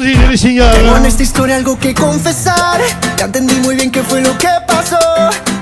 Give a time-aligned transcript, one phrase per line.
[0.00, 2.80] Blondie de Tengo en esta historia algo que confesar.
[3.18, 4.96] Ya entendí muy bien qué fue lo que pasó.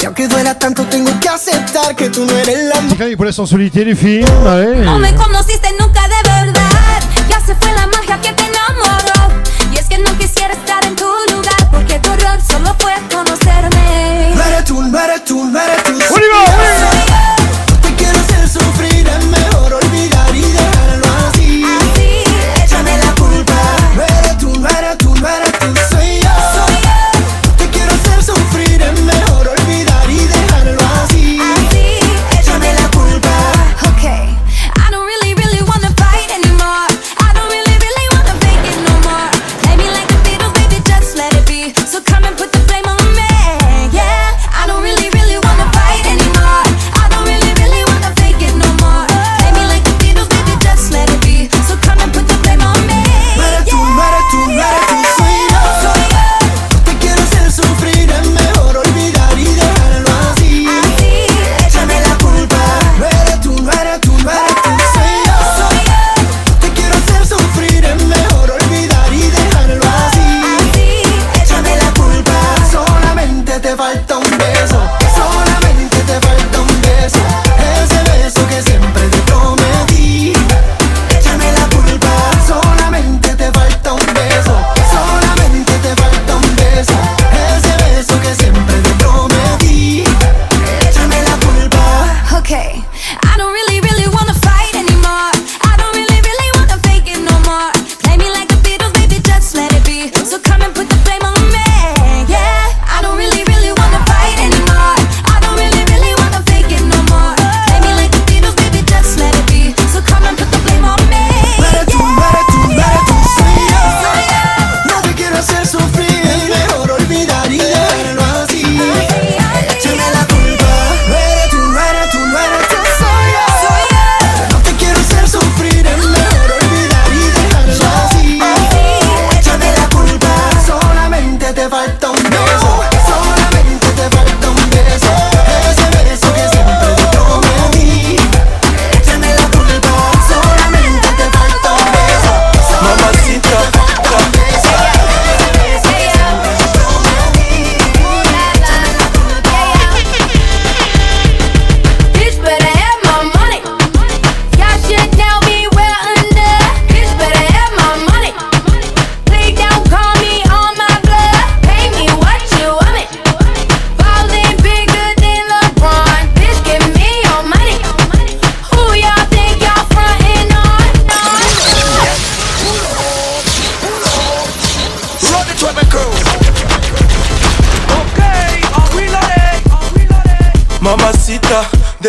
[0.01, 3.17] Y aunque duela tanto, tengo que aceptar que tú no eres la mujer.
[3.17, 4.31] por la sensualité, les filles.
[4.45, 4.85] Ouais.
[4.85, 7.03] No me conociste nunca de verdad.
[7.29, 9.43] Ya se fue la magia que te enamoró.
[9.73, 11.71] Y es que no quisiera estar en tu lugar.
[11.73, 14.35] Porque tu error solo fue conocerme.
[14.37, 15.99] No eres tú, no eres tú, no eres tú.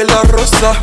[0.03, 0.73] la Rosa.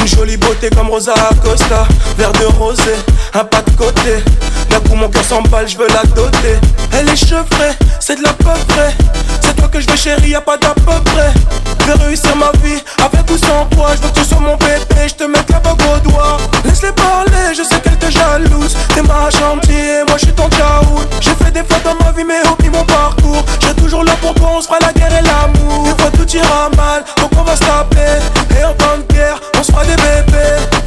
[0.00, 1.86] Une jolie beauté comme Rosa Acosta.
[2.16, 2.94] Verre de rosé,
[3.34, 4.22] un pas de côté.
[4.70, 6.58] D'un coup mon cœur s'emballe, je veux la doter.
[6.92, 8.94] Elle est chevrée, c'est de la peu près.
[9.40, 11.32] C'est toi que je veux chérie, y'a pas d'à peu près.
[11.80, 13.90] Je vais réussir ma vie, avec ou sans toi.
[13.96, 16.36] Je veux que tu mon bébé, je te mets la bague au doigt.
[16.64, 18.76] Laisse-les parler, je sais qu'elle te jalouse.
[18.94, 21.04] T'es ma chantier, moi je suis ton caout.
[21.20, 23.44] J'ai fait des fois dans ma vie, mais oublie mon parcours.
[23.60, 25.84] J'ai toujours là pour toi, on se fera la guerre et l'amour.
[25.84, 28.20] Des fois tout ira mal, donc on va se taper.
[28.58, 30.79] Et en temps de guerre, on se fera des bébés.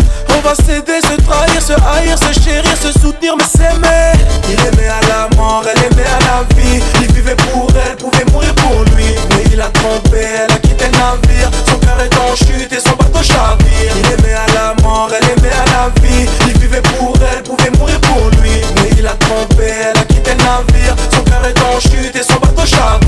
[0.44, 4.12] Va s'aider, se trahir, se haïr, se chérir, se soutenir, mais s'aimer.
[4.50, 6.84] Il aimait à la mort, elle aimait à la vie.
[7.00, 9.16] Il vivait pour elle, pouvait mourir pour lui.
[9.30, 11.50] Mais il a trompé, elle a quitté le navire.
[11.66, 13.94] Son cœur est en chute et son bateau chavire.
[13.96, 16.28] Il aimait à la mort, elle aimait à la vie.
[16.46, 18.60] Il vivait pour elle, pouvait mourir pour lui.
[18.76, 20.96] Mais il a trompé, elle a quitté le navire.
[21.10, 23.03] Son cœur est en chute et son bateau chavire.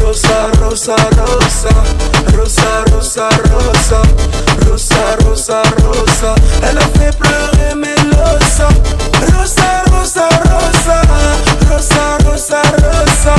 [0.00, 1.70] Rosa, rosa, rosa,
[2.36, 4.02] rosa, rosa, rosa,
[4.66, 6.34] rosa, rosa, rosa.
[6.62, 8.68] Elle a fait pleurer Melosa.
[9.36, 11.02] Rosa, Rosa, Rosa.
[11.70, 13.34] Rosa, Rosa, Rosa.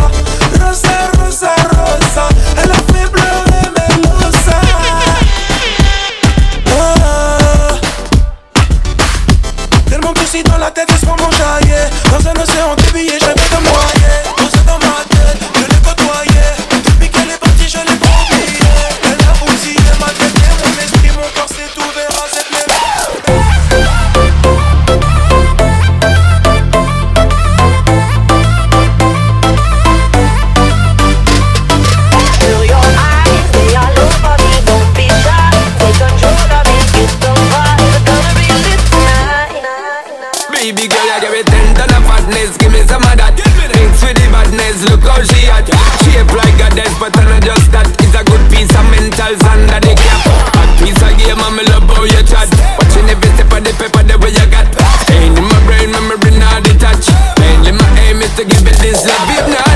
[0.60, 2.26] Rosa, Rosa, Rosa.
[2.62, 4.60] Elle a fait pleurer Melosa.
[6.68, 7.76] Ah.
[9.90, 13.89] Tellement si dans la tête, laisse-moi m'enjailler Dans un océan de billets, rêve de noyer
[44.80, 45.68] she hot.
[46.04, 47.88] Shape like a death, but I'm just that.
[48.00, 50.24] It's a good piece of mentals under the cap.
[50.56, 52.48] A piece of game, I'm love how you chat.
[52.80, 54.68] Watching every step of the paper, the way you got.
[55.12, 57.12] Ain't in my brain, memory not detached.
[57.40, 59.28] Mainly my aim is to give it this love.
[59.36, 59.69] If not,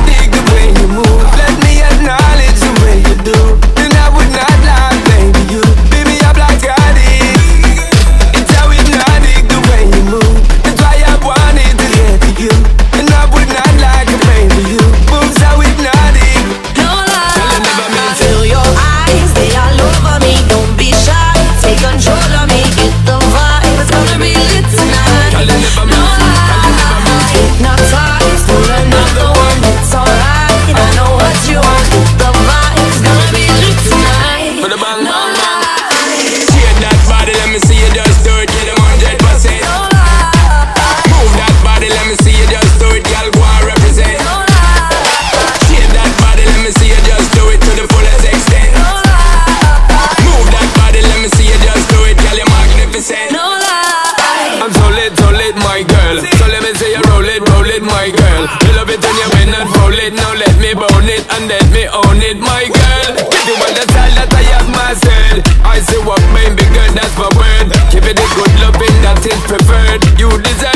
[55.73, 56.17] my girl.
[56.37, 58.43] So let me see you roll it, roll it, my girl.
[58.61, 60.13] You love it when you bend and fold it.
[60.13, 63.09] Now let me bone it and let me own it, my girl.
[63.17, 65.41] Give you all the style that I have myself.
[65.65, 67.73] I say what made me good, that's my word.
[67.89, 70.01] Give it a good loving that is preferred.
[70.21, 70.72] You deserve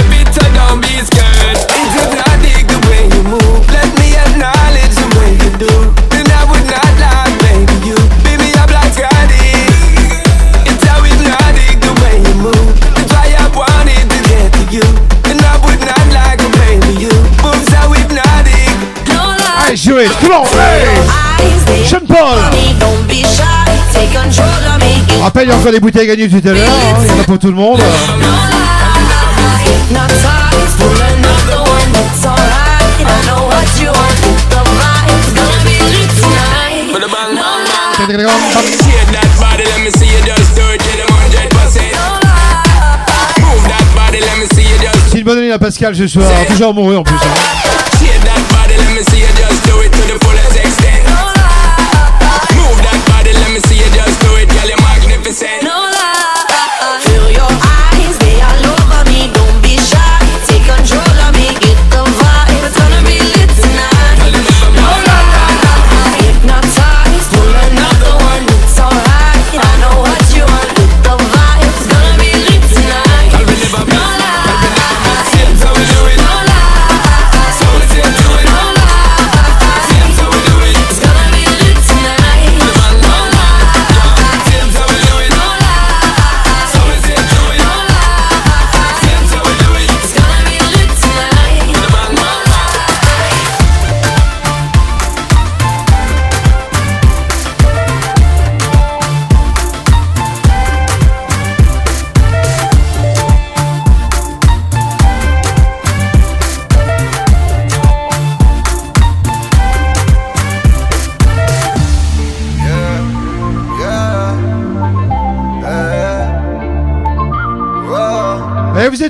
[20.08, 20.46] jouez, come on,
[21.66, 22.38] they Sean Paul
[25.22, 27.22] Rappelle, il y a encore des bouteilles gagnées tout à l'heure, hein, il y en
[27.22, 27.80] a pour tout le monde.
[27.80, 28.68] No lie.
[29.66, 30.78] Hypnotized.
[30.78, 31.92] Pull another one.
[31.96, 33.00] It's alright.
[33.00, 34.18] I know what you want.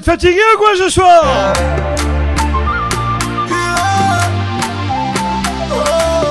[0.08, 1.54] Fatigués ou quoi ce soir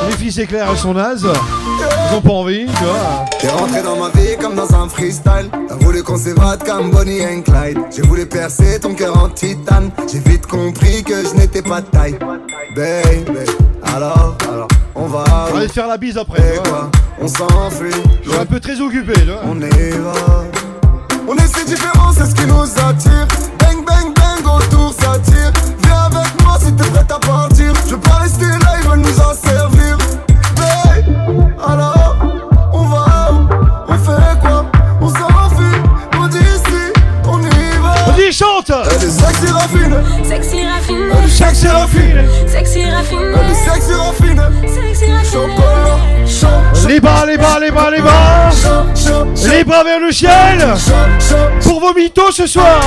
[0.09, 1.27] Les filles s'éclairent, elles sont nazes.
[1.29, 3.27] Elles ont pas envie, tu vois.
[3.39, 5.51] T'es rentré dans ma vie comme dans un freestyle.
[5.69, 7.79] T'as voulu qu'on s'évade comme Bonnie and Clyde.
[7.95, 9.91] J'ai voulu percer ton cœur en titane.
[10.11, 12.19] J'ai vite compris que je n'étais pas de taille.
[12.75, 13.45] Baby,
[13.95, 15.25] alors, alors, on va.
[15.51, 16.41] On va aller faire la bise après.
[16.41, 16.91] Et quoi
[17.21, 17.91] On s'enfuit.
[18.25, 19.43] Je suis un peu très occupé, tu vois.
[19.45, 20.45] On y va.
[21.29, 23.27] On est si différents, c'est ce qui nous attire.
[26.77, 27.73] T'es prête à partir.
[27.87, 29.99] Je veux pas rester là, ils veulent nous en servir.
[30.59, 31.05] Hey,
[31.67, 32.17] alors,
[32.73, 33.49] on va où?
[33.89, 34.65] On fait quoi?
[35.01, 35.81] On s'enfuit.
[36.19, 36.93] On dit ici,
[37.25, 37.47] on y
[37.79, 38.17] On va.
[38.17, 40.25] dit chante Elle est sexy raffinée.
[40.25, 42.25] Sexy raffiné, Elle est sexy raffinée.
[42.49, 44.43] sexy raffiné, Elle est sexy raffinée.
[44.95, 45.07] sexy.
[45.33, 50.65] Chocolat, Les bras, les bras, les bras, les chaud, Les bras vers le ciel
[51.63, 52.81] Pour vos mythos ce soir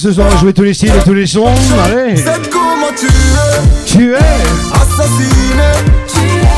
[0.00, 1.44] ce soir, on va jouer tous les styles et tous les sons.
[1.84, 2.14] Allez.
[2.50, 2.90] comment
[3.86, 4.16] Tu es.
[4.72, 5.72] Assassiné.
[6.08, 6.49] Tu es.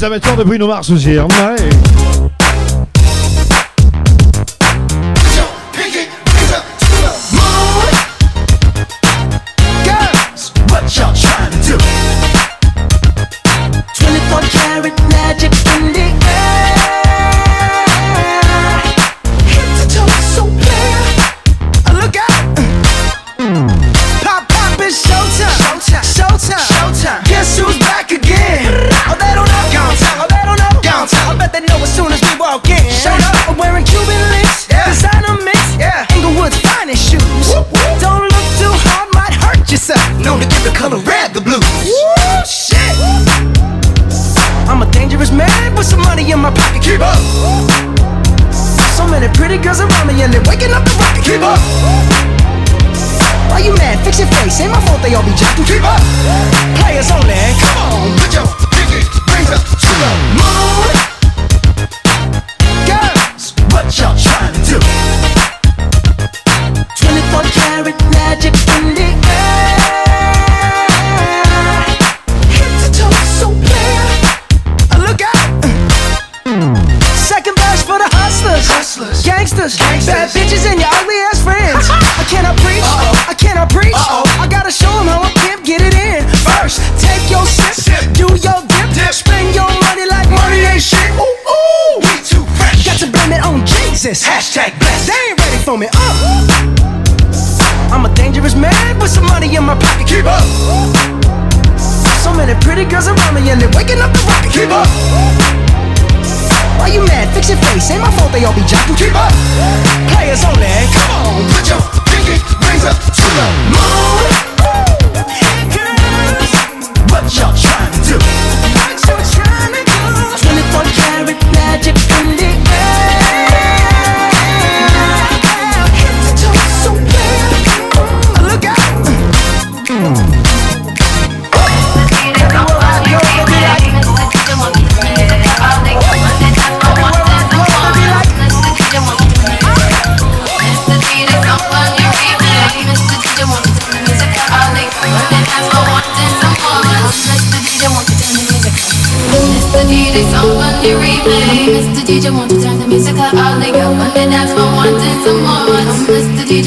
[0.00, 1.18] les amateurs de Bruno Mars aussi.
[1.18, 1.28] Hein.
[1.28, 1.99] Ouais.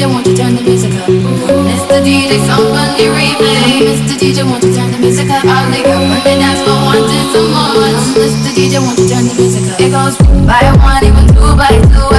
[0.04, 1.08] DJ, won't you turn the music up?
[1.08, 1.96] Mr.
[2.04, 3.88] DJ, somebody remake.
[3.88, 4.12] Mr.
[4.20, 5.40] DJ, won't you turn the music up?
[5.48, 7.72] All the girls running out for wanting some more.
[8.20, 8.52] Mr.
[8.52, 9.80] DJ, won't you turn the music up?
[9.80, 12.13] It goes one by one, even two by two.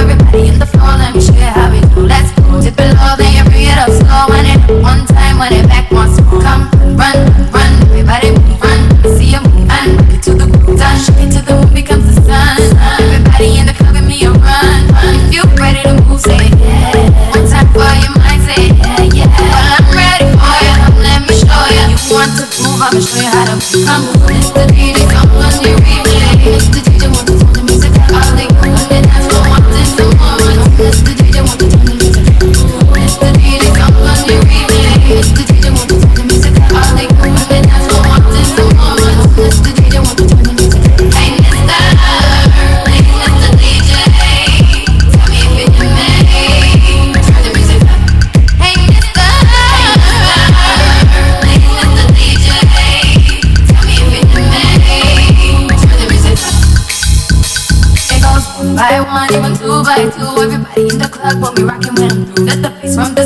[22.26, 23.88] I'ma show you how to move.
[23.88, 24.66] I'm on replay.
[26.72, 28.50] DJ wants music, I'll leave.
[28.90, 29.62] And that's what I'm
[30.76, 31.25] doing,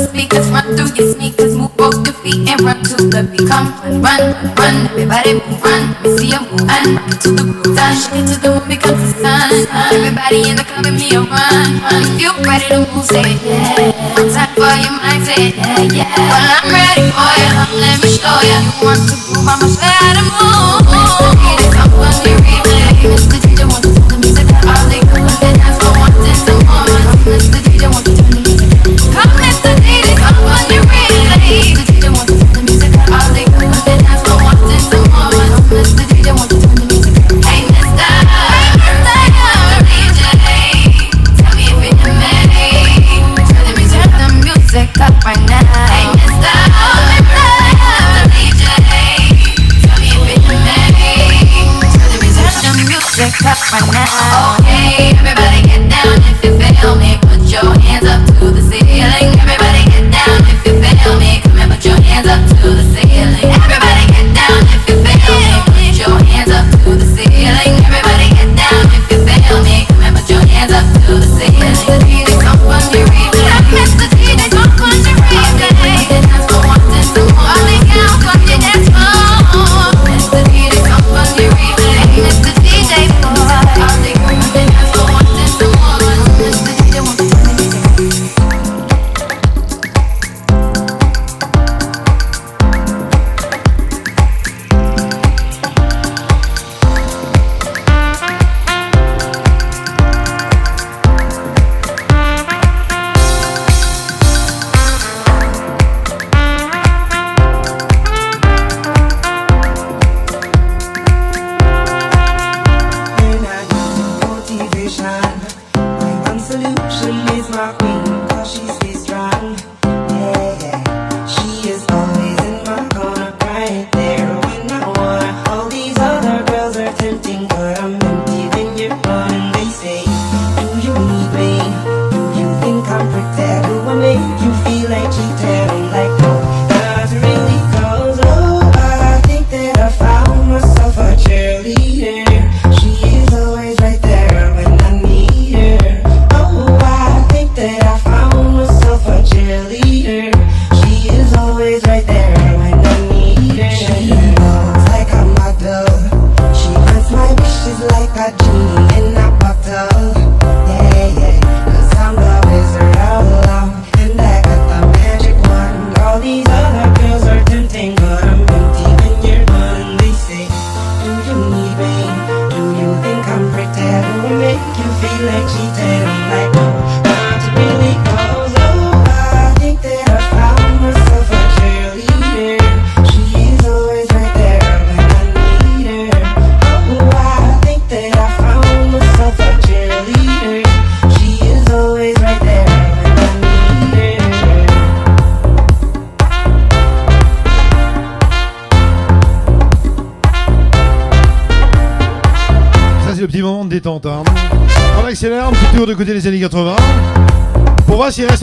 [0.07, 3.47] speakers, run through your sneakers, move both your feet and run to the beat.
[3.47, 4.21] Come run, run,
[4.55, 5.81] run, everybody move, run.
[5.91, 6.85] Let me see you move, run
[7.23, 9.49] to the groove, time, shake it to the moon becomes the sun.
[9.93, 12.01] Everybody in the club and me a run, run.
[12.07, 14.17] If you ready to move, say yeah.
[14.17, 16.09] I'm time for your mind, say yeah, yeah.
[16.17, 18.59] Well I'm ready for you, let me show you.
[18.61, 19.47] You want to move?
[19.47, 19.90] I'ma show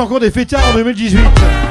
[0.01, 1.68] encore des fêtards en 2018.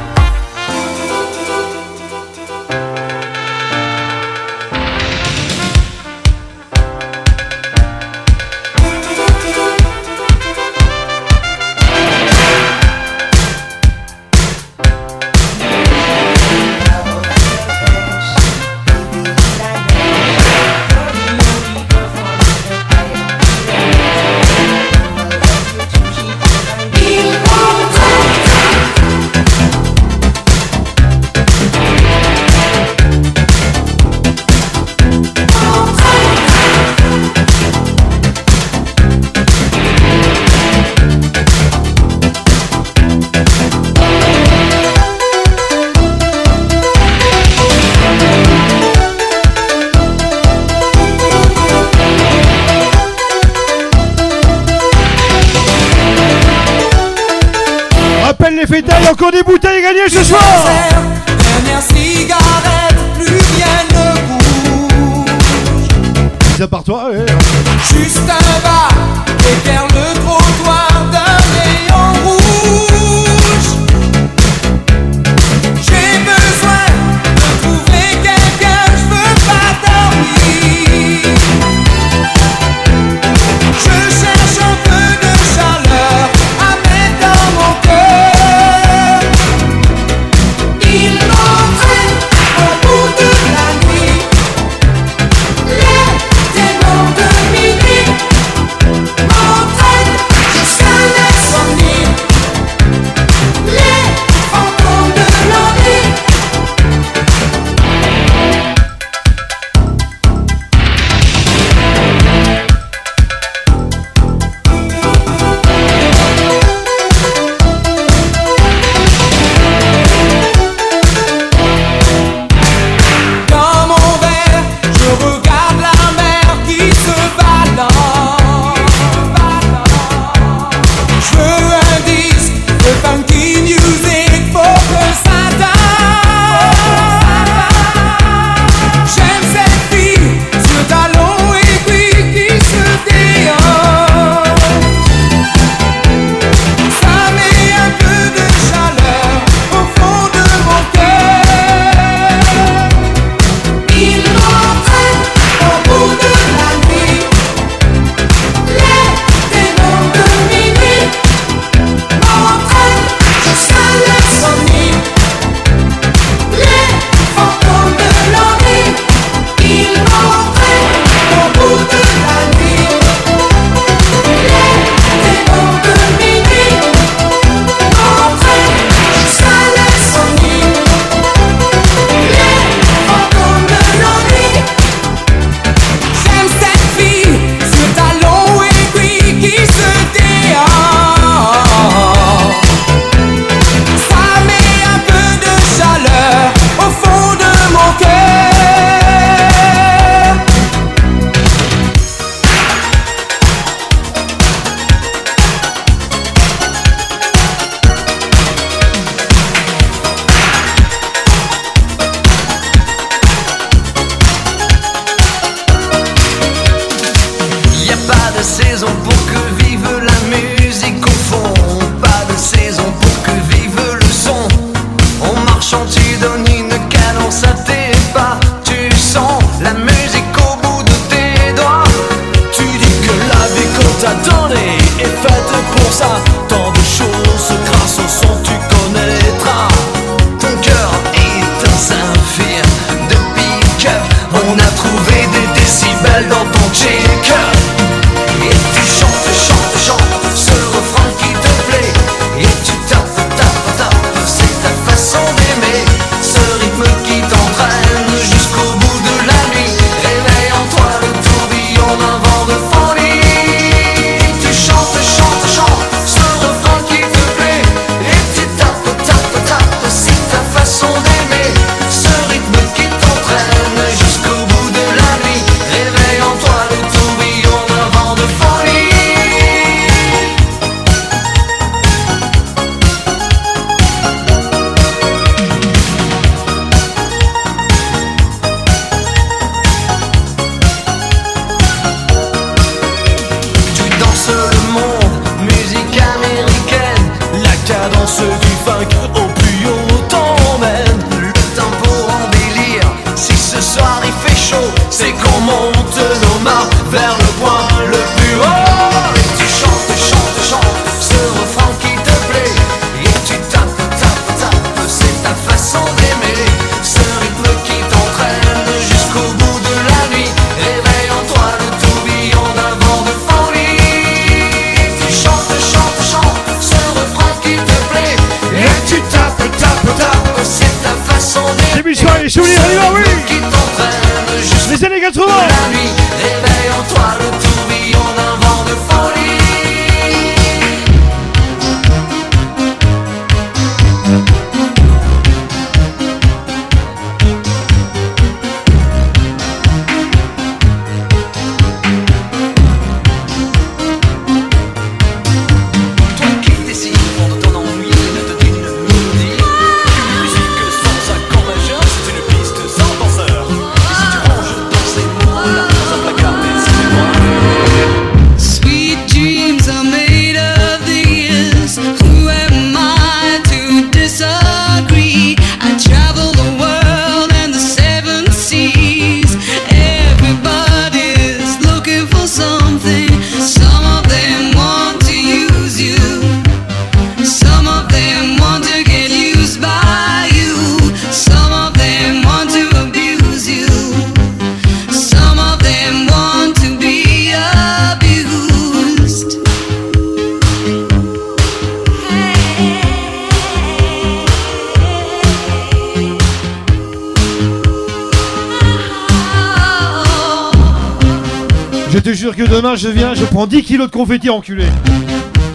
[412.77, 414.65] je viens, je prends 10 kilos de confetti enculé.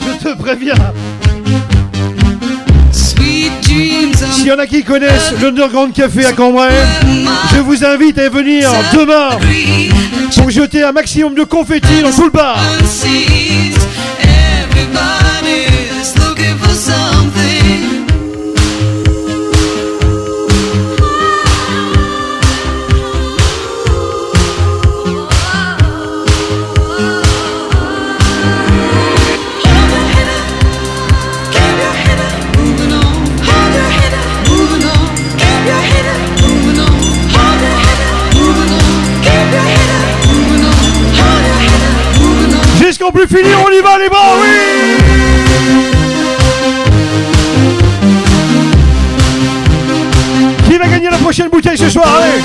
[0.01, 0.75] Je te préviens.
[2.91, 6.71] S'il y en a qui connaissent l'Underground Café à Cambrai,
[7.55, 9.31] je vous invite à venir demain
[10.37, 12.59] pour jeter un maximum de confetti dans tout le bar.
[43.03, 44.49] qu'on peut finir, on y va les bras, oui
[50.69, 52.43] Qui va gagner la prochaine bouteille ce soir, allez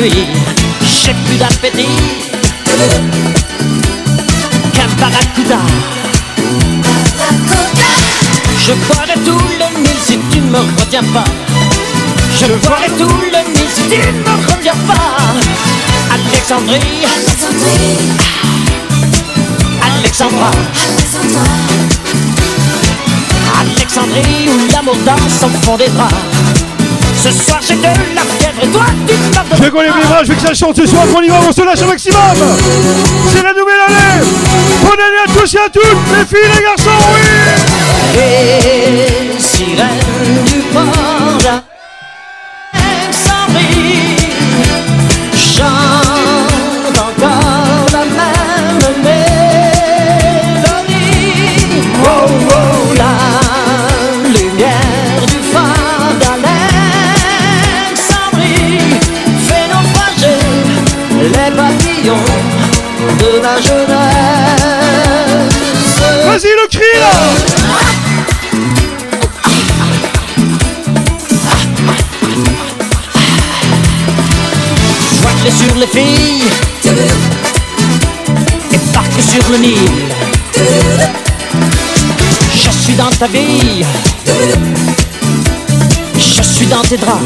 [0.00, 1.88] J'ai plus d'appétit
[4.72, 5.58] qu'un barracuda.
[8.60, 11.24] Je boirai tout le Nil si tu ne me retiens pas.
[12.38, 15.34] Je boirai tout le Nil si tu ne me retiens pas.
[16.14, 17.04] Alexandrie,
[19.82, 20.50] Alexandra,
[23.60, 26.14] Alexandrie où l'amour danse au fond des draps.
[27.20, 30.22] Ce soir j'ai de la fièvre et toi tu Je vais qu'on lève les bras,
[30.22, 32.20] je veux que ça chante ce soir, qu'on y va, on se lâche un maximum.
[33.32, 34.26] C'est la nouvelle année.
[34.82, 37.20] Bonne année à tous et à toutes, les filles, les garçons, oui.
[38.14, 38.97] Les
[82.54, 83.82] Je suis dans ta vie,
[86.18, 87.22] je suis dans tes draps.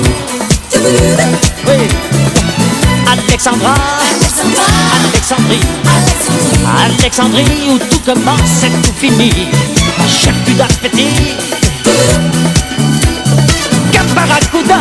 [1.67, 1.89] Oui.
[3.11, 3.75] Alexandra,
[5.01, 5.67] Alexandrie,
[6.85, 9.49] Alexandrie où tout commence et tout finit.
[10.07, 11.35] J'ai plus d'appétit
[13.93, 14.79] qu'un barracuda.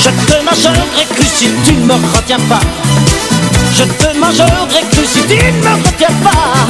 [0.00, 2.60] Je te mangerai cru si tu ne me retiens pas.
[3.72, 6.66] Je te mangerai cru si tu ne me retiens pas.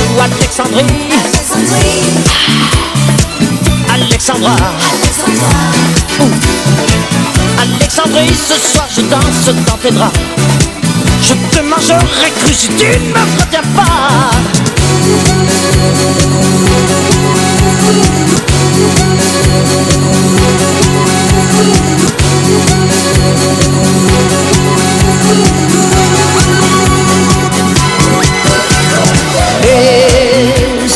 [0.00, 1.10] Ou Alexandrie,
[3.92, 4.56] Alexandra,
[6.20, 6.30] Ouh.
[7.60, 10.18] Alexandrie, ce soir je danse dans tes draps.
[11.22, 14.30] Je te mangerai cru si tu ne me retiens pas.
[29.64, 30.88] Les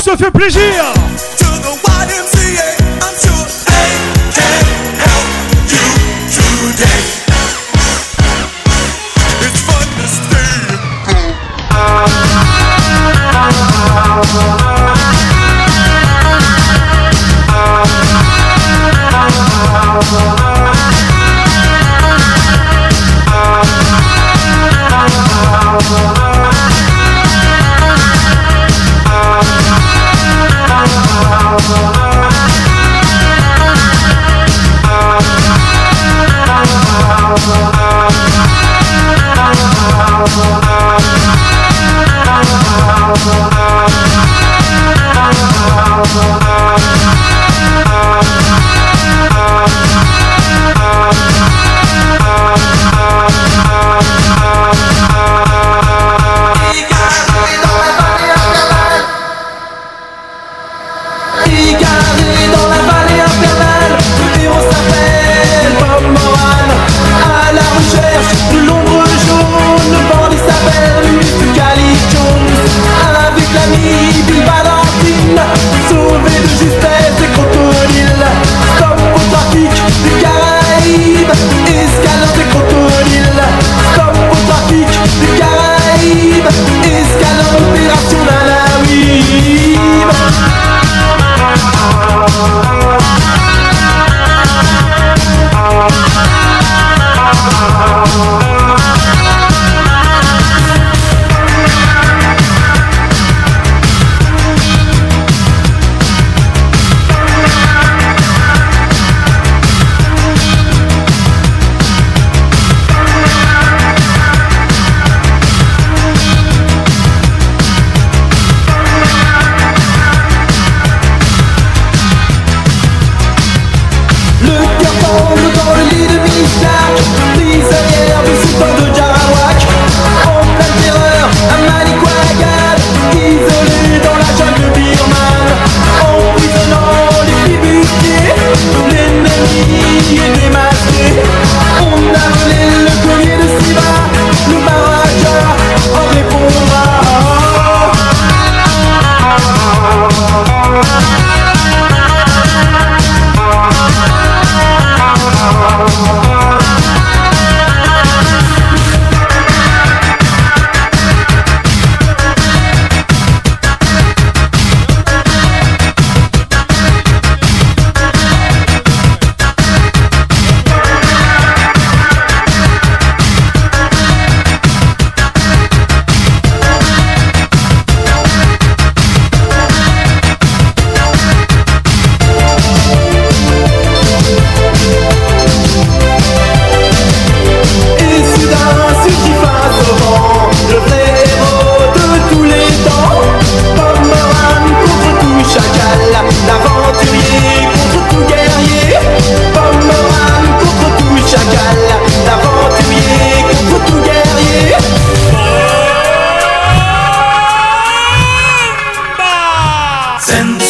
[0.00, 0.99] se plaisir.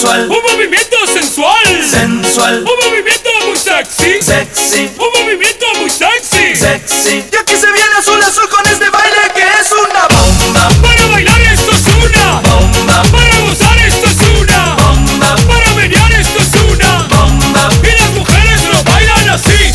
[0.03, 1.85] Un movimiento sensual.
[1.85, 2.65] Sensual.
[2.65, 4.23] Un movimiento muy sexy.
[4.23, 4.91] Sexy.
[4.97, 6.57] Un movimiento muy sexy.
[6.57, 7.25] Sexy.
[7.31, 10.71] Y aquí se viene azul azul con este baile que es una bomba.
[10.81, 13.03] Para bailar esto es una bomba.
[13.13, 15.37] Para gozar esto es una bomba.
[15.47, 17.69] Para menear esto es una bomba.
[17.83, 19.71] Y las mujeres lo bailan así.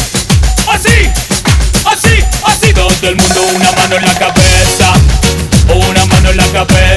[0.68, 1.12] Así.
[1.86, 2.24] Así.
[2.44, 2.74] Así.
[2.74, 4.92] Todo el mundo una mano en la cabeza.
[5.70, 6.95] Una mano en la cabeza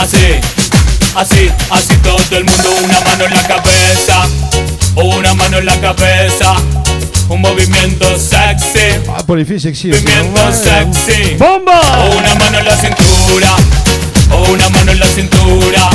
[0.00, 0.40] Así,
[1.14, 4.22] así, así todo el mundo, una mano en la cabeza,
[4.96, 6.54] una mano en la cabeza,
[7.28, 10.02] un movimiento sexy, Ah, pour les filles sexy aussi.
[10.02, 10.54] movimiento Ouais.
[10.54, 11.34] sexy.
[11.36, 11.80] Bomba
[12.16, 13.56] Una mano en la cintura,
[14.50, 15.90] una mano en la cintura,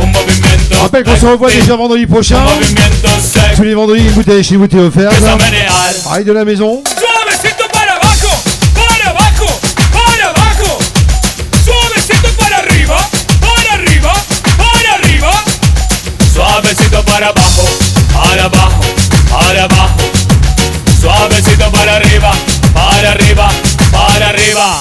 [0.00, 2.38] un movimiento Rappelle qu'on se revoit déjà vendredi prochain.
[3.56, 5.14] Tous les vendredis, une bouteille chez vous t'es offerte.
[6.24, 6.82] De la maison.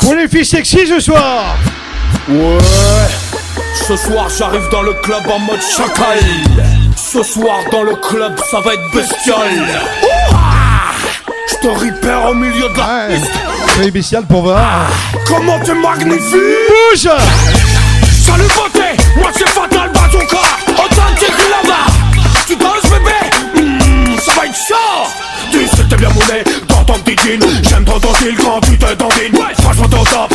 [0.06, 1.56] Pour les filles sexy ce soir.
[2.30, 2.58] Ouais,
[3.88, 6.20] ce soir j'arrive dans le club en mode chacal.
[6.96, 9.36] Ce soir dans le club ça va être bestial.
[10.04, 10.94] Ouah
[11.50, 13.32] Je te repère au milieu de la piste.
[13.74, 14.86] Soyez bestial pour voir.
[15.28, 16.22] Comment t'es magnifique
[16.92, 17.10] Bouge
[18.24, 20.38] Salut beauté, moi c'est Fatal Bazooka
[20.68, 21.92] Authentique là-bas
[22.48, 23.16] Tu danses bébé
[23.56, 25.10] Hmm, Ça va être chaud
[25.52, 26.65] Tu sais que t'es bien jean
[27.24, 30.35] J'aime trop ton style quand tu te dandines Franchement ton top,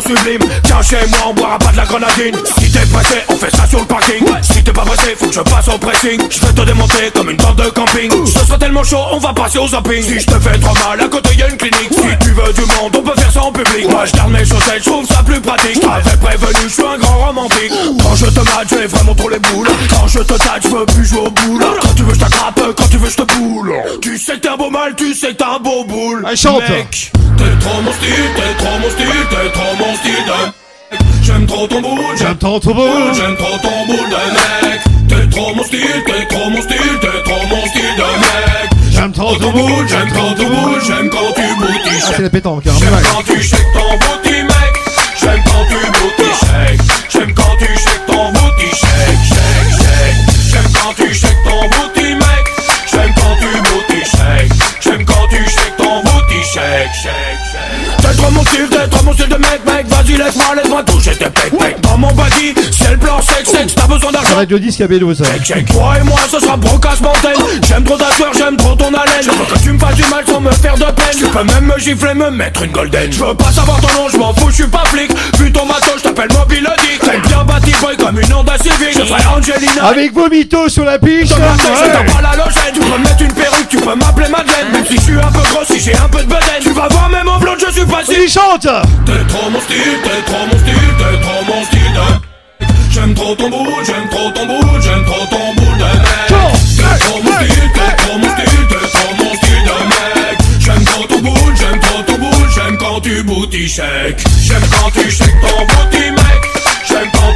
[0.00, 0.40] trop sublime.
[0.64, 2.36] Tiens chez moi on boira pas de la grenadine.
[2.58, 4.24] Si t'es pressé, on fait ça sur le parking.
[4.42, 6.20] Si t'es pas pressé, faut que je passe au pressing.
[6.30, 8.10] Je vais te démonter comme une tente de camping.
[8.26, 11.00] Ce sera tellement chaud, on va passer au zapping Si je te fais trop mal,
[11.00, 11.90] à côté y'a une clinique.
[11.92, 13.88] Si tu veux du monde, on peut faire ça en public.
[13.90, 15.74] Moi je garde mes chaussettes, je trouve ça plus pratique.
[15.74, 17.72] Je t'avais prévenu, je suis un grand romantique.
[18.02, 19.68] Quand je te mate, j'ai vraiment trop les boules.
[19.90, 21.64] Quand je te tâte, je veux plus jouer au boule.
[21.82, 23.72] Quand tu veux, je t'attrape, quand tu veux, je te boule.
[24.00, 26.24] Tu sais que t'es un beau mal, tu sais que t'es un beau boule.
[26.36, 26.68] Chante.
[26.68, 31.46] Mec, t'es trop mon style, t'es trop mon style, t'es trop mon style de J'aime
[31.46, 33.14] trop ton boule, J'aime trop ton boule.
[33.14, 34.80] J'aime trop ton boule de mec.
[35.08, 38.70] T'es trop mon style, t'es trop mon style, t'es trop mon style de mec.
[38.90, 39.86] J'aime trop ton boule.
[39.88, 42.66] J'aime trop ton boule, j'aime quand tu boutis Ah, c'est la pétanque.
[42.66, 44.74] hein, J'aime quand tu shakes ton booty mec.
[45.20, 46.80] J'aime quand tu booty shake
[47.10, 50.18] J'aime quand tu shakes ton booty shake Shake, shake
[50.50, 52.44] J'aime quand tu shakes ton booty mec.
[52.90, 58.14] J'aime quand tu booty shake J'aime quand tu shakes ton booty shake Shake, shake T'es
[58.22, 61.30] trop mon style, t'es trop mon style de mec mec Vas-y laisse-moi, laisse-moi toucher tes
[61.30, 64.36] pecs mec Dans mon buggy, c'est le plan sexe sexe T'as besoin d'argent.
[64.48, 65.24] Le disque à Bélo ça.
[65.42, 68.88] Check Toi et moi ce sera brocasse montagne J'aime trop ta sueur, j'aime trop ton
[68.88, 69.22] haleine.
[69.22, 71.16] Je veux que tu me fasses du mal sans me faire de peine.
[71.18, 73.12] Tu peux même me gifler, me mettre une golden.
[73.12, 75.10] Je veux pas savoir ton nom, je m'en fous, je suis pas flic.
[75.38, 77.00] Vu ton matos, je t'appelle Mobile Dick.
[77.00, 79.84] T'es bien bâti boy comme une Honda Civic Je ferai Angelina.
[79.84, 82.72] Avec vos mythos sur la tête, je t'en pas la logène.
[82.74, 84.72] Tu peux me mettre une perruque, tu peux m'appeler Madeleine.
[84.72, 86.62] Même si je suis un peu gros, si j'ai un peu de bedaine.
[86.62, 89.78] Tu vas voir même en blonde, je suis facile Il chante T'es trop mon style,
[90.04, 94.30] t'es trop mon style, t'es trop mon style de J'aime trop ton boule, j'aime trop
[94.30, 96.28] ton boule, j'aime trop ton boule de mec.
[96.28, 100.38] T'es trop mon style, t'es trop mon style, t'es trop mon style de mec.
[100.60, 105.10] J'aime trop ton boule, j'aime trop ton boule, j'aime quand tu shake J'aime quand tu
[105.10, 106.42] shake ton booty mec.
[106.86, 107.32] J'aime quand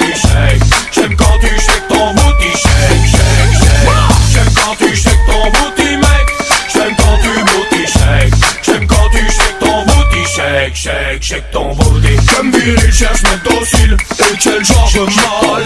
[0.00, 0.62] tu shake
[0.92, 1.71] J'aime quand tu shake
[10.74, 15.62] shake, shake, shake ton booty Comme viril cherche mes docile Et quel genre de mal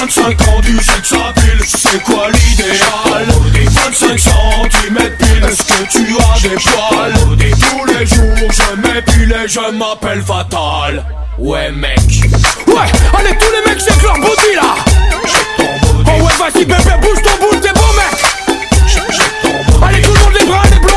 [0.00, 1.60] 25 ans du sexe à pile.
[1.66, 3.26] C'est quoi l'idéal?
[3.70, 5.44] 25 centimètres pile.
[5.44, 7.14] Est-ce que tu as des poils?
[7.60, 11.04] Tous les jours je m'épile et je m'appelle Fatal.
[11.38, 11.98] Ouais mec.
[12.66, 12.74] Ouais
[13.18, 14.74] allez tous les mecs shake leur booty là.
[15.56, 18.20] Ton booty Oh ouais vas-y bébé bouge ton boule t'es beau mec.
[19.82, 20.89] Allez tout le monde les bras, les blancs,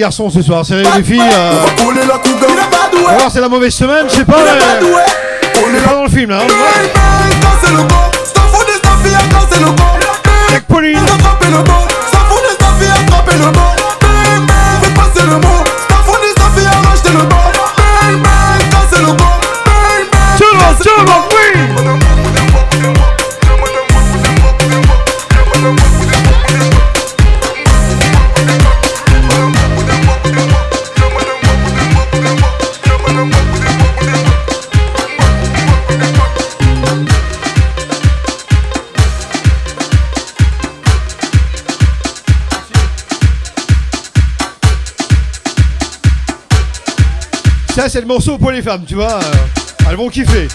[0.00, 1.20] garçons ce soir, c'est les filles.
[1.20, 1.52] euh,
[3.18, 4.36] voir, c'est la mauvaise semaine, je sais pas.
[4.44, 4.86] Mais-
[5.62, 6.38] On est pas dans le film là.
[6.40, 6.46] hein.
[11.52, 11.89] Bang, bang,
[48.60, 49.14] les femmes, tu vois.
[49.14, 50.46] euh, Elles vont kiffer.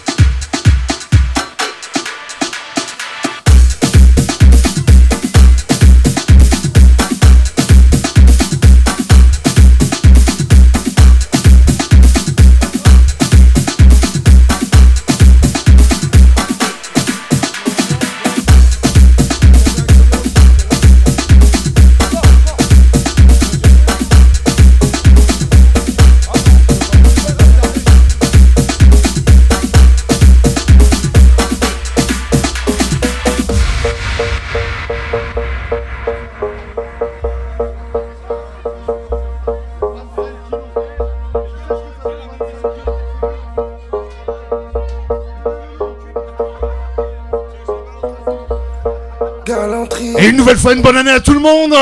[50.45, 51.73] Nouvelle fois, une bonne année à tout le monde.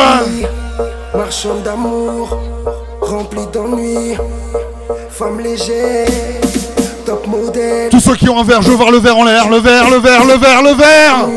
[1.13, 2.39] Marchand d'amour,
[3.01, 4.15] rempli d'ennui,
[5.09, 6.07] femme légère,
[7.05, 7.89] top modèle.
[7.89, 9.89] Tous ceux qui ont un verre, je veux voir le verre en l'air, le verre,
[9.89, 11.27] le verre, le verre, le verre.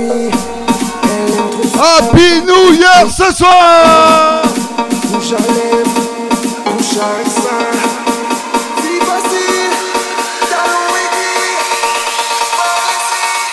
[1.98, 3.50] Happy New Year ce soir.
[4.44, 5.90] À lèvres,
[6.76, 7.26] bouche à.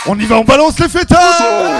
[0.05, 1.79] On y va, on balance les fêtards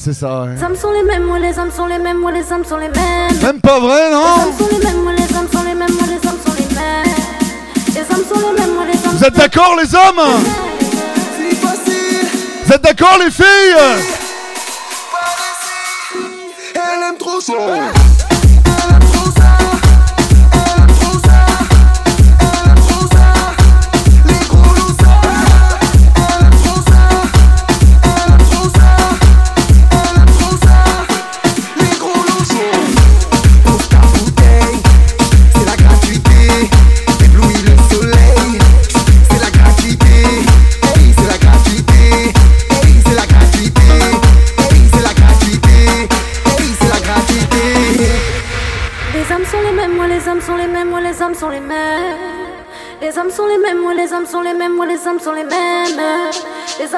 [0.00, 0.54] c'est ça, ouais.
[0.56, 2.78] Les âmes sont les mêmes, moi les âmes sont les mêmes, moi les âmes sont
[2.78, 3.38] les mêmes.
[3.42, 5.92] Même pas vrai, Les non âmes sont les mêmes, moi les âmes sont les mêmes,
[5.92, 7.14] moi les âmes sont les mêmes.
[7.94, 10.42] Les âmes sont les mêmes, moi les âmes Vous êtes d'accord, les hommes
[12.64, 14.19] Vous êtes d'accord, les filles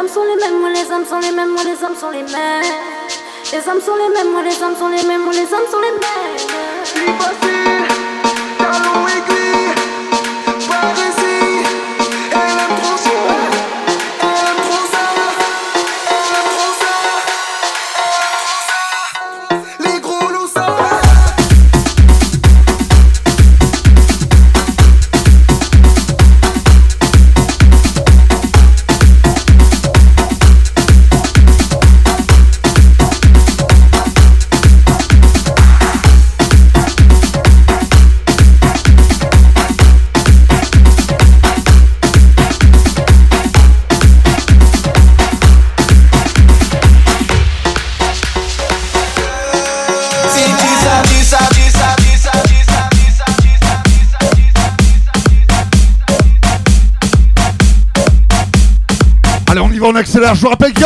[0.02, 2.10] Les âmes sont les mêmes, moi les âmes sont les mêmes, moi les âmes sont
[2.10, 2.62] les mêmes.
[3.52, 5.78] Les âmes sont les mêmes, moi les âmes sont les mêmes, moi les âmes sont
[5.78, 6.51] les mêmes.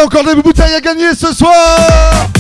[0.06, 2.35] encore des bouteilles à gagner ce soir.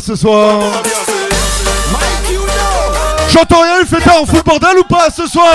[0.00, 0.60] ce soir.
[3.28, 5.46] J'entends rien, il fait tard, on fout le bordel ou pas ce soir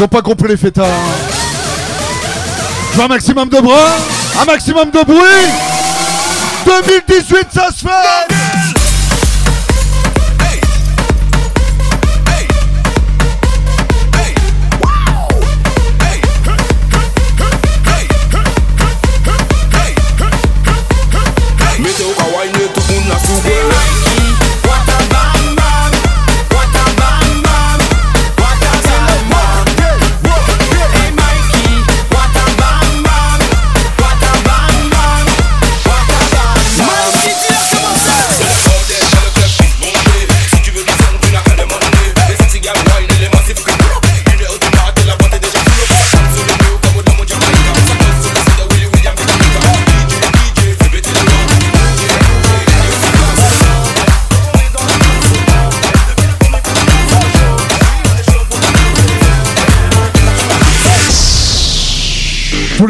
[0.00, 0.86] Ils ont pas compris les fêtards.
[0.86, 1.30] Hein.
[2.90, 3.98] Je veux un maximum de bras,
[4.40, 5.20] un maximum de bruit.
[6.64, 8.39] 2018, ça se fait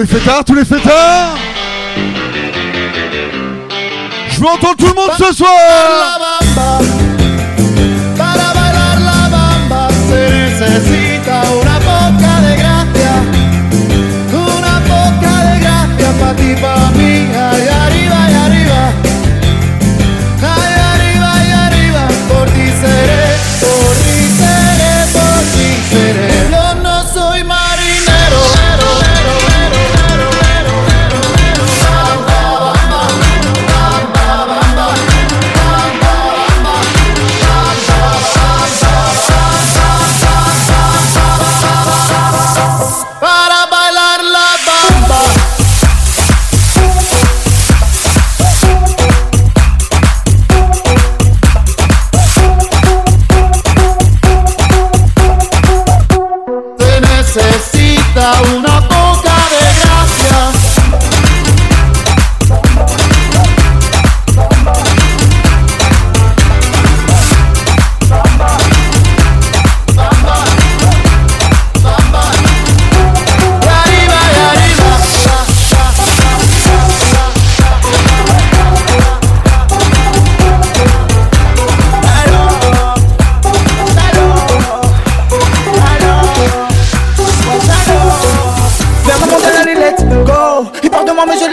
[0.00, 1.36] les fêtards, tous les fêtards
[4.30, 5.50] Je veux entendre tout le monde ce soir.
[6.58, 7.00] La bamba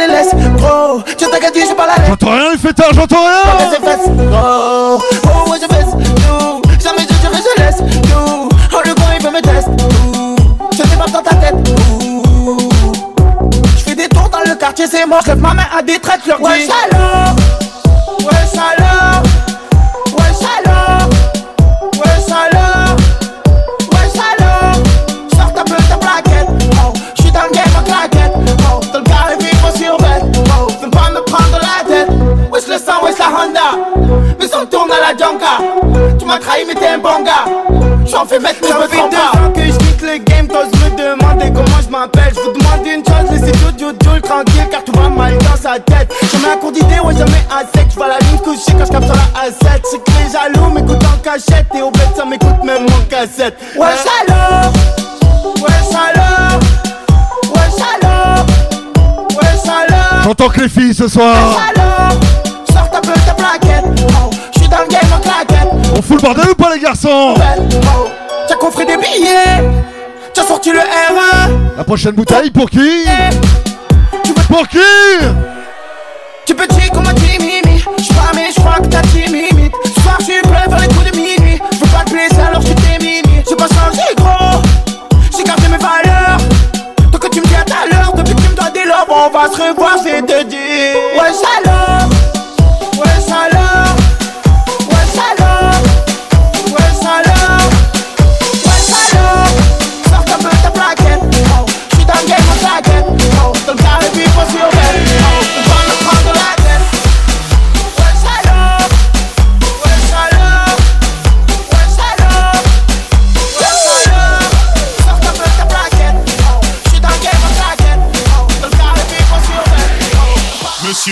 [0.08, 0.34] les laisse.
[0.58, 3.82] Gros, je t'inquiète, je suis pas la J'entends rien les fêtards, j'entends Pas rien ses
[3.86, 5.02] fesses, gros.
[5.26, 9.24] Oh ouais je fesse, tout Jamais je dirais je laisse, tout Oh le coin il
[9.26, 10.36] veut me tester, tout
[10.72, 12.58] Je débarque dans ta tête, tout
[13.78, 16.00] Je fais des tours dans le quartier, c'est moi Je lève ma main à des
[16.00, 16.44] traites, je leur dis.
[16.46, 18.77] Ouais salaud Ouais salaud
[36.28, 37.46] m'as trahi mais t'es un bon gars
[38.06, 40.90] J'en fais mettre mais je me trompe pas que je quitte le game, t'oses me
[40.98, 42.34] demander comment je m'appelle.
[42.34, 46.14] Je vous demande une chose, laissez Jojo tranquille car tout va mal dans sa tête.
[46.32, 47.88] Jamais un cours d'idée, ouais, jamais à sec.
[47.90, 49.82] Je vois la ligne couchée quand je capte sur la A7.
[49.92, 53.58] C'est que les jaloux m'écoutent en cachette et au bête ça m'écoute même en cassette.
[53.76, 54.72] Ouais Ouais salaud
[55.62, 56.58] Ouais salaud
[60.24, 61.36] J'entends que les filles ce soir
[65.98, 67.34] On fout le bordel ou pas les garçons
[68.48, 69.64] t'as coffré des billets.
[70.32, 73.04] T'as sorti le R1 La prochaine bouteille pour qui
[74.48, 74.78] Pour qui
[76.46, 77.84] Tu peux dire comment tu mimi.
[77.98, 79.72] J'suis pas mais j'crois que t'as dit mimi.
[79.96, 82.76] Ce soir j'suis prêt vers les coups de minuit J'veux pas te blesser alors j'suis
[82.76, 83.44] t'es mimi.
[83.50, 84.62] J'ai pas changé gros.
[85.36, 86.38] J'ai gardé mes valeurs.
[87.12, 89.10] Donc que tu me dis à ta l'heure Depuis que tu me dois des lobes
[89.10, 90.96] On va se revoir vais te dire.
[91.16, 92.17] Ouais salaud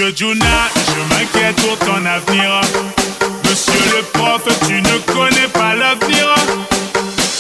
[0.06, 0.46] Monsieur Juna,
[0.76, 2.62] je m'inquiète pour ton avenir.
[3.44, 6.36] Monsieur le prof, tu ne connais pas l'avenir.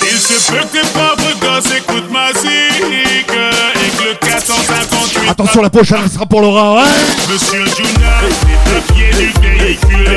[0.01, 5.29] Il se peut que tes propres gosses écoutent ma musique et que le 458.
[5.29, 6.89] Attention la prochaine sera pour Laura ouais
[7.31, 10.15] Monsieur Juna, le pied du véhicule.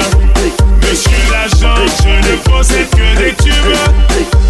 [0.81, 3.77] Monsieur l'agent, je ne possède que des tubes.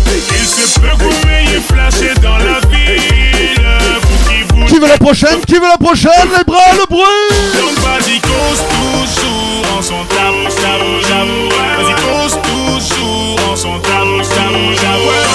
[0.07, 2.61] Il se peut que vous m'ayez flashé dans la
[4.69, 7.05] qui veut la prochaine Qui veut la prochaine Les bras, le bruit
[7.99, 11.49] vas-y cause toujours en son tabou, tabou, tabou.
[11.79, 15.28] Vas-y cause toujours en son tabou, tabou, tabou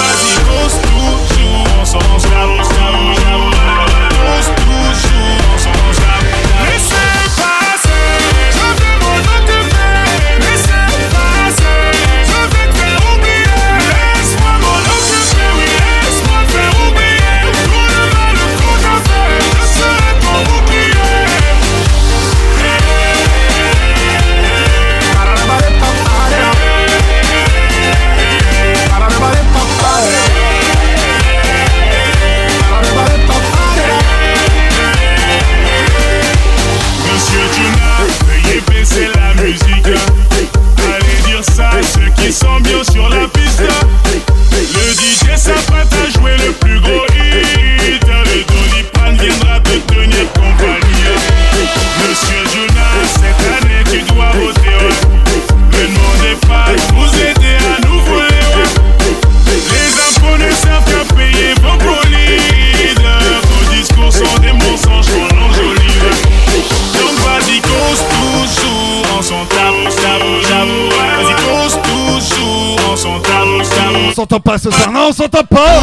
[74.54, 75.80] pas ce soir, non, on s'entend pas.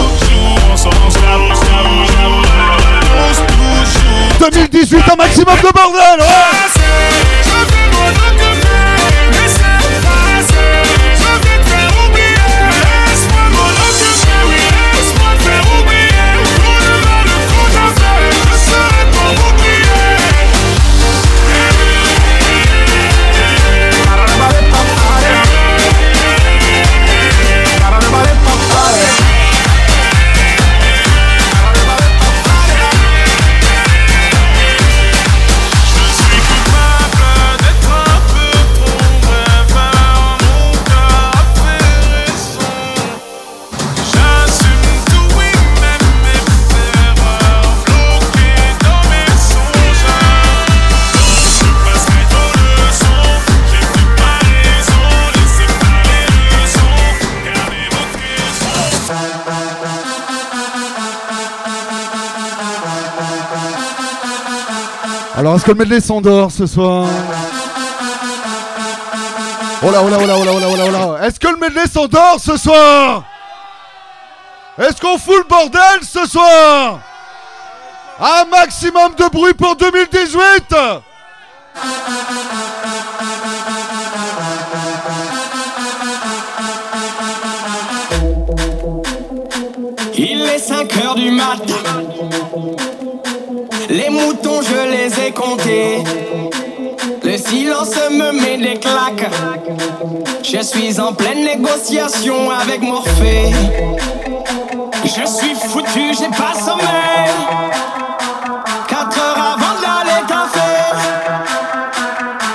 [4.40, 6.81] 2018, un maximum de bordel ouais
[65.56, 67.08] Est-ce que le medley s'endort ce soir
[69.84, 71.28] Oh là, oh là, oh là, oh là, oh là, oh là, oh là.
[71.28, 73.24] Est-ce que le medley s'endort ce soir?
[74.78, 77.00] Est-ce qu'on fout le bordel ce soir?
[78.20, 80.76] Un maximum de bruit pour 2018
[90.16, 92.01] Il est 5 heures du matin.
[93.92, 96.02] Les moutons, je les ai comptés.
[97.26, 99.30] Le silence me met des claques.
[100.42, 103.52] Je suis en pleine négociation avec Morphée.
[105.04, 107.32] Je suis foutu, j'ai pas sommeil.
[108.88, 110.96] 4 heures avant d'aller taffer.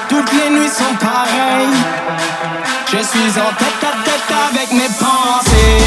[0.08, 1.82] Toutes les nuits sont pareilles.
[2.86, 5.84] Je suis en tête à tête avec mes pensées.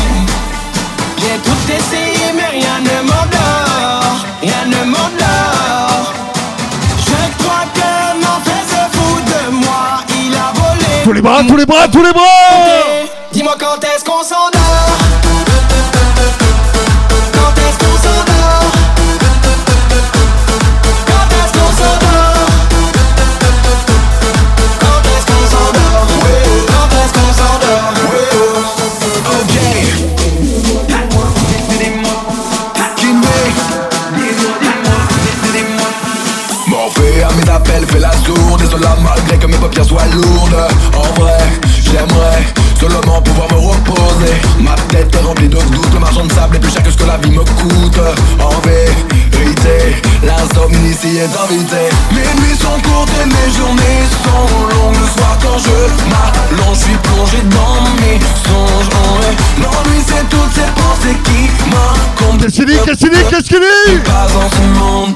[1.18, 2.09] J'ai tout essayé,
[11.20, 12.24] les bras, tous les bras, tous les bras.
[13.34, 14.59] Dis-moi quand est-ce qu'on s'endort
[39.60, 40.68] mes paupières soient lourdes.
[40.96, 41.38] En vrai,
[41.84, 42.44] j'aimerais
[42.80, 44.34] seulement pouvoir me reposer.
[44.60, 46.98] Ma tête est remplie de doutes Le marchand de sable est plus cher que ce
[46.98, 48.00] que la vie me coûte.
[48.40, 51.90] En vérité, l'insomnie ici est invitée.
[52.12, 54.96] Mes nuits sont courtes et mes journées sont longues.
[54.96, 55.70] Le soir quand je
[56.10, 58.90] m'allonge, je suis plongé dans mes songes.
[58.96, 63.24] En vrai, l'ennui c'est toutes ces pensées qui m'incombent Qu'est-ce qu'il dit Qu'est-ce qu'il dit
[63.30, 63.98] Qu'est-ce qu'il dit?
[64.06, 65.16] Pas dans ce monde.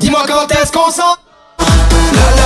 [0.00, 1.23] Dis-moi quand est-ce qu'on s'endort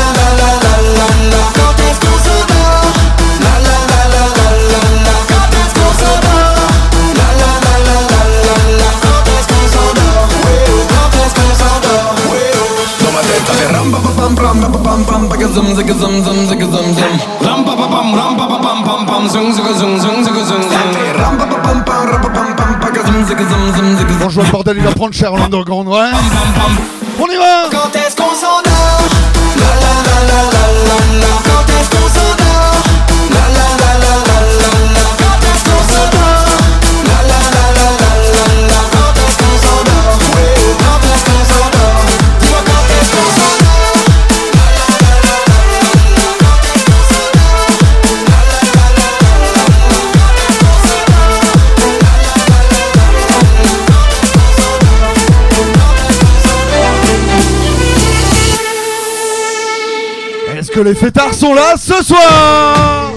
[0.09, 2.88] La la la la la la la Quand est-ce qu'on s'endort
[3.44, 6.56] La la la la la la la Quand est-ce qu'on s'endort
[7.18, 10.28] La la la la la la la Quand est-ce qu'on s'endort
[10.92, 12.14] Quand est-ce qu'on s'endort
[13.02, 15.36] Dans ma tête ça fait ram pa pa pam pam pa pa pam pam pa
[15.36, 17.14] ka zum zig zum zum zig zum zum
[17.46, 20.40] Ram pa pa pam ram pa pa pam pam pam zung zung zung zung zung
[20.48, 20.64] zung
[21.20, 23.88] Ram pa pa pam pam ram pa pam pam pa ka zum zig zum zum
[23.98, 26.11] zig Bon, je vois le bordel, il va prendre cher l'underground, ouais.
[27.20, 27.68] On y va.
[27.70, 29.17] Quand est-ce qu'on s'endort?
[31.20, 31.57] La
[60.89, 63.12] les fêtards sont là ce soir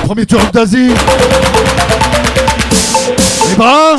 [0.00, 0.90] premier tour d'Asie.
[3.48, 3.96] Les bras.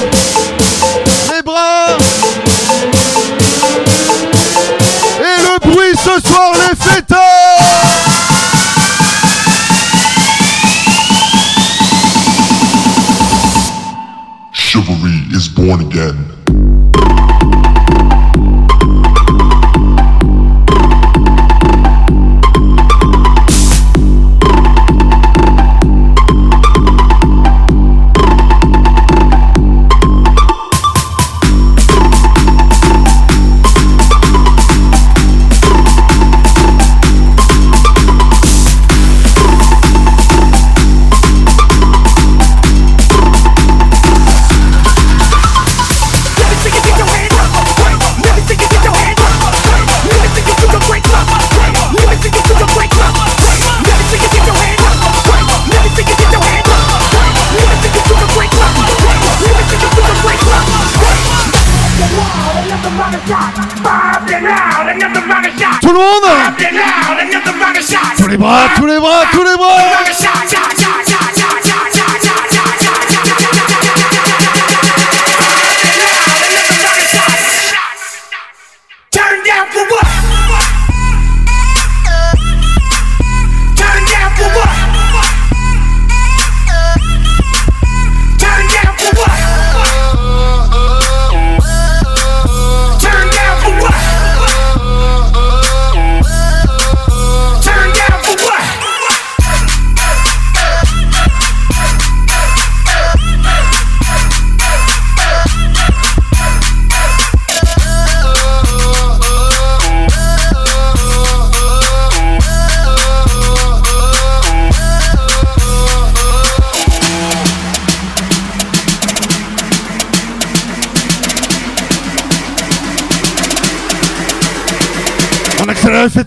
[68.34, 69.93] トば取ーば取れば。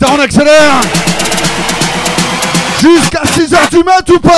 [0.05, 0.81] on accélère.
[2.81, 4.31] Jusqu'à 6h du mat ou pas?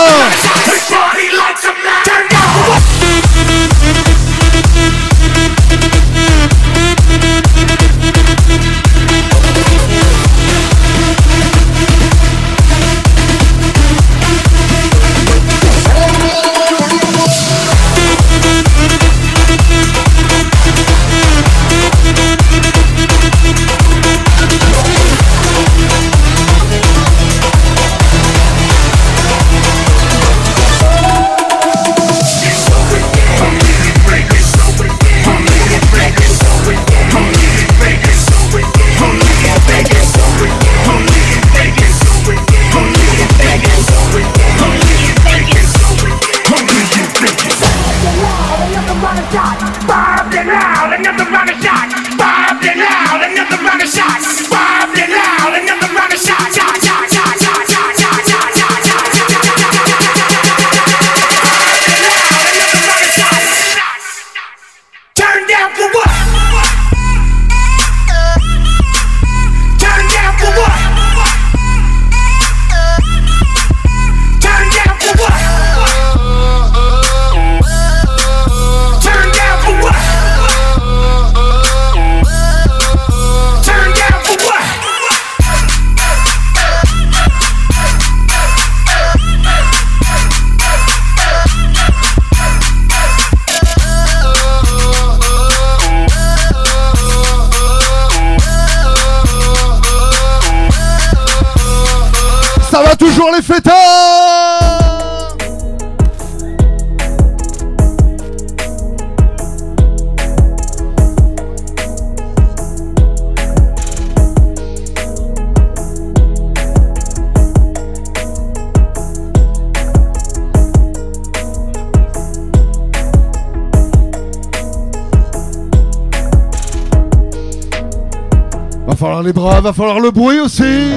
[129.29, 130.91] les bras, va falloir le bruit aussi.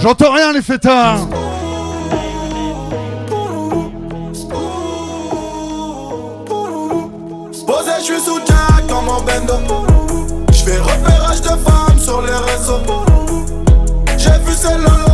[0.00, 1.28] J'entends rien les fêtards.
[7.68, 9.54] Posé, je suis sous Jack comme mon bendo.
[10.52, 12.82] Je fais repérage de femmes sur les réseaux.
[14.18, 15.09] J'ai vu celle-là.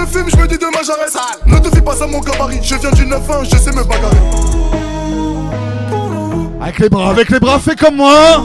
[0.00, 1.16] Je fume, je me dis demain j'arrête.
[1.46, 4.16] Ne te fie pas à mon gabarit, je viens du 9-1, je sais me bagarrer.
[6.60, 8.44] Avec les bras, avec les bras, fais comme moi.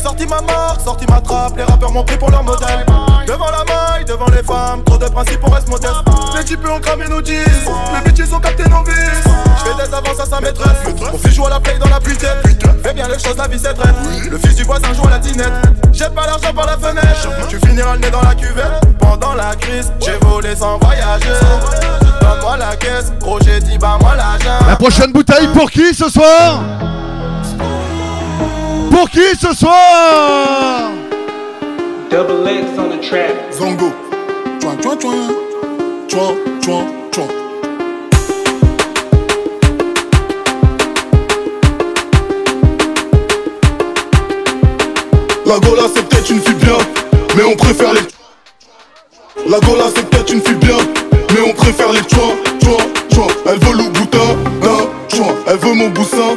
[0.00, 2.86] J'ai sorti ma marque, sorti ma trappe, les rappeurs m'ont pris pour leur modèle.
[3.26, 5.92] Devant la maille, devant les femmes, trop de principes, on reste modeste.
[6.34, 7.44] Les types ont cramé nos jeans,
[7.92, 8.96] les bitches ont capté nos vices.
[9.58, 10.78] J'fais des avances à sa maîtresse,
[11.12, 12.38] mon fils joue à la play dans la puitaine.
[12.82, 13.76] Fais bien les choses, la vie c'est.
[14.30, 15.52] Le fils du voisin joue à la dinette.
[15.92, 18.80] J'ai pas l'argent par la fenêtre, tu finiras le nez dans la cuvette.
[19.00, 21.28] Pendant la crise, j'ai volé sans voyager.
[22.22, 24.64] Donne-moi la caisse, gros j'ai dit bah moi l'argent.
[24.66, 26.62] La prochaine bouteille pour qui ce soir?
[28.90, 30.90] Pour qui ce soir
[32.10, 33.34] Double X on the track.
[33.52, 33.92] Zongo.
[34.60, 35.14] Chouin, chouin, chouin.
[36.08, 36.34] Chouin,
[36.64, 36.84] chouin,
[37.14, 37.26] chouin.
[45.46, 46.78] La Gola c'est peut-être une fille bien,
[47.36, 48.00] mais on préfère les.
[49.48, 50.76] La Gola c'est peut-être une fille bien,
[51.32, 53.34] mais on préfère les chouins, chouins, chouins.
[53.46, 55.00] Elle veut le boutin d'un
[55.46, 56.29] elle veut mon boussin,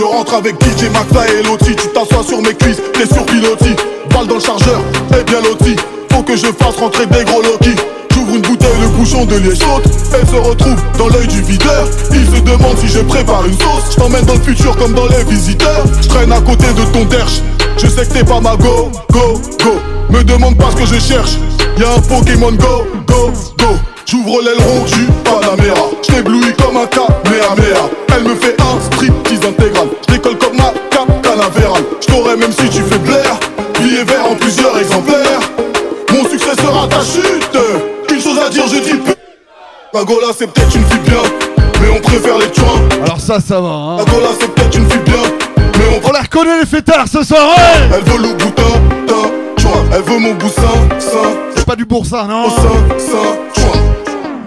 [0.00, 3.76] Je rentre avec DJ McFly et Loti, tu t'assois sur mes cuisses, t'es sur pilotis.
[4.08, 5.76] Balle dans le chargeur, et bien loti.
[6.10, 7.76] Faut que je fasse rentrer des gros Loki.
[8.14, 11.86] J'ouvre une bouteille, le bouchon de liège saute Elle se retrouve dans l'œil du videur.
[12.12, 13.92] Il se demande si je prépare une sauce.
[13.92, 15.84] Je t'emmène dans le futur comme dans les visiteurs.
[16.00, 17.42] Je traîne à côté de ton derche.
[17.76, 19.72] Je sais que t'es pas ma go, go, go.
[20.08, 21.32] Me demande pas ce que je cherche.
[21.78, 23.76] Y'a un Pokémon go, go, go
[24.10, 27.88] J'ouvre l'aileron du Panamera J't'éblouis comme un Kamehameha.
[28.16, 29.86] Elle me fait un striptease intégral.
[30.08, 33.38] J'décolle comme ma cap canavéral J't'aurai même si tu fais blaire
[33.80, 35.40] Billet vert en plusieurs exemplaires.
[36.12, 37.56] Mon succès sera ta chute.
[38.10, 39.14] Une chose à dire je dis peu.
[39.94, 41.22] La Gola c'est peut-être une fille bien
[41.80, 43.68] Mais on préfère les chouins Alors ça, ça va.
[43.68, 43.96] Hein.
[43.98, 45.22] La Gola c'est peut-être une fille bien
[45.78, 47.88] Mais on On la reconnaît les fêtards ce soir, ouais.
[47.94, 48.72] Elle veut le boutin,
[49.06, 52.58] ta, Elle veut mon boussin, ça pas du non chouin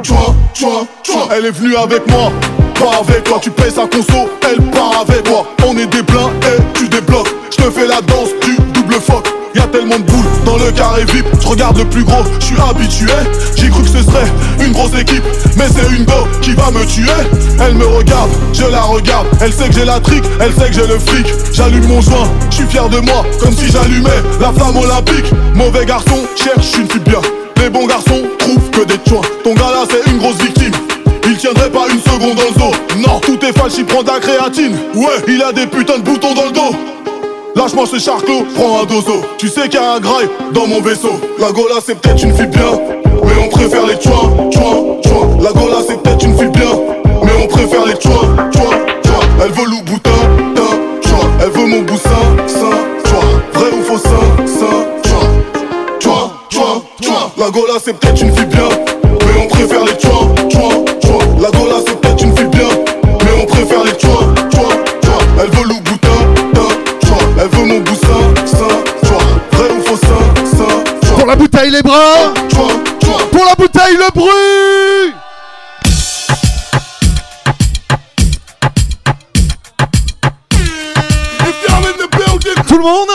[0.03, 2.33] Chouin, chouin, chouin Elle est venue avec moi
[2.73, 5.45] pas avec toi, tu payes sa conso, elle part avec moi.
[5.65, 7.33] On est des pleins et tu débloques.
[7.51, 11.05] Je te fais la danse du double fuck Y'a tellement de boules dans le carré
[11.05, 13.11] VIP Je regarde le plus gros, je suis habitué.
[13.55, 14.26] J'ai cru que ce serait
[14.65, 15.23] une grosse équipe
[15.57, 17.05] Mais c'est une go qui va me tuer.
[17.61, 19.27] Elle me regarde, je la regarde.
[19.41, 21.27] Elle sait que j'ai la trique, elle sait que j'ai le fric.
[21.51, 24.10] J'allume mon joint, je suis fier de moi Comme si j'allumais
[24.41, 25.31] la flamme olympique.
[25.53, 27.22] Mauvais garçon, cherche une fille bien.
[27.57, 30.73] Les bons garçons trouvent que des chouins Ton gars là c'est une grosse victime.
[31.26, 33.07] Il tiendrait pas une seconde dans le dos.
[33.07, 34.76] Non, tout est falche, il prend de la créatine.
[34.95, 36.76] Ouais, il a des putains de boutons dans le dos
[37.55, 39.21] Lâche-moi ce charclos, prends un dozo.
[39.38, 41.19] Tu sais qu'il y a un graille dans mon vaisseau.
[41.39, 42.80] La Gola c'est peut-être une fille bien
[43.23, 45.38] Mais on préfère les chouins, chouins, chouins.
[45.41, 46.71] La Gola c'est peut-être une fille bien
[47.23, 49.27] Mais on préfère les chouins, chouins, chouins.
[49.43, 50.09] Elle veut le boutin,
[50.55, 51.30] ta, chouin.
[51.41, 52.09] Elle veut mon boussin,
[52.47, 52.57] ça,
[53.07, 53.41] chouin.
[53.53, 54.09] Vrai ou faux, ça,
[54.47, 55.99] ça, chouin.
[55.99, 57.31] Chouin, chouin, chouin.
[57.38, 58.69] La Gola c'est peut-être une fille bien
[59.03, 62.67] Mais on préfère les chouins, chouins, chouins La Gola c'est peut-être une fille bien
[63.23, 64.82] Mais on préfère les chouins, chouins,
[71.34, 72.34] la bouteille, les bras.
[73.31, 75.14] Pour la bouteille, le bruit.
[82.68, 83.07] Tout le monde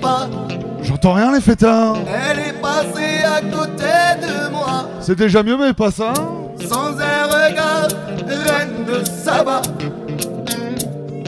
[0.00, 0.28] pas.
[0.82, 4.88] J'entends rien, les fêtards Elle est passée à côté de moi.
[5.00, 6.12] C'est déjà mieux, mais pas ça.
[6.68, 7.88] Sans un regard,
[8.26, 9.62] reine de Saba.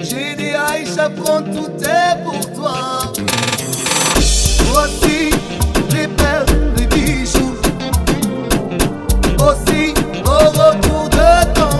[0.02, 3.12] J'ai dit Aïcha, prends tout est pour toi.
[4.72, 5.30] Voici
[5.92, 7.54] les perles, les bijoux.
[9.38, 9.94] Aussi
[10.24, 11.79] au retour de ton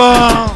[0.00, 0.49] l'amour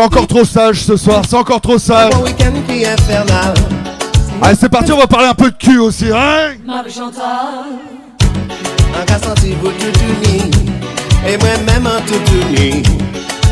[0.00, 2.14] C'est encore trop sage ce soir, c'est encore trop sage.
[4.40, 7.66] Allez, c'est parti, on va parler un peu de cul aussi, hein Marie Chantal.
[8.98, 10.50] Un gars senti pour tout uni,
[11.28, 12.82] et moi-même en tout uni.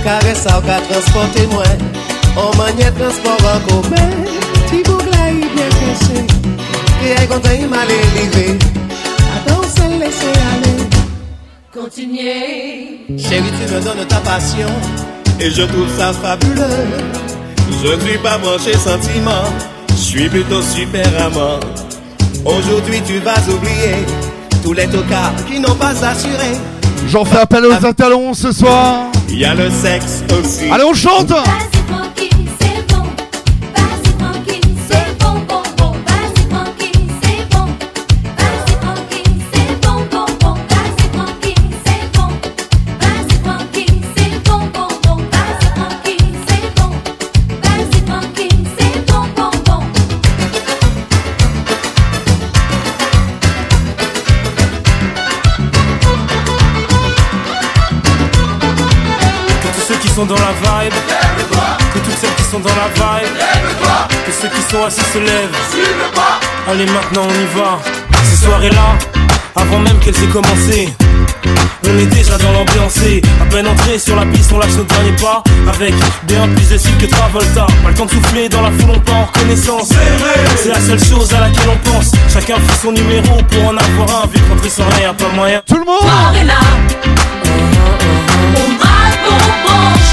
[0.03, 1.65] Caresse ça, qu'a transporté moi,
[2.35, 4.11] en manière transport en commun.
[4.71, 6.25] Petit bougla, il bien cassé,
[7.05, 8.59] et est content, il m'a élevé.
[9.37, 10.79] Attends, se laisser aller.
[11.79, 13.19] Continuez.
[13.19, 14.69] Chérie, tu me donnes ta passion
[15.41, 16.87] et je trouve ça fabuleux.
[17.83, 19.45] Je ne suis pas branché sentiment,
[19.91, 21.61] je suis plutôt super amant.
[22.45, 24.05] Aujourd'hui, tu vas oublier
[24.63, 26.57] tous les tocards qui n'ont pas assuré.
[27.07, 29.07] J'en fais appel aux talons ce soir.
[29.29, 30.71] Il y a le sexe aussi.
[30.71, 31.33] Allez, on chante
[60.19, 60.95] sont dans la vibe.
[61.95, 63.35] Que toutes celles qui sont dans la vibe.
[64.27, 65.57] Que ceux qui sont assis se lèvent.
[66.69, 67.79] Allez maintenant on y va.
[68.25, 68.99] Ces soirées-là
[69.55, 70.89] Avant même qu'elles aient commencé
[71.85, 72.97] On est déjà dans l'ambiance
[73.41, 75.43] À peine entré sur la piste on lâche nos derniers pas
[75.73, 77.67] Avec bien plus de style que Travolta.
[77.83, 79.91] Pas le temps de souffler dans la foule on part en reconnaissance.
[80.57, 82.11] C'est la seule chose à laquelle on pense.
[82.33, 85.29] Chacun fait son numéro pour en avoir un Vu que rentrer sans rien y'a pas
[85.35, 85.63] moyen.
[85.65, 86.01] Tout le monde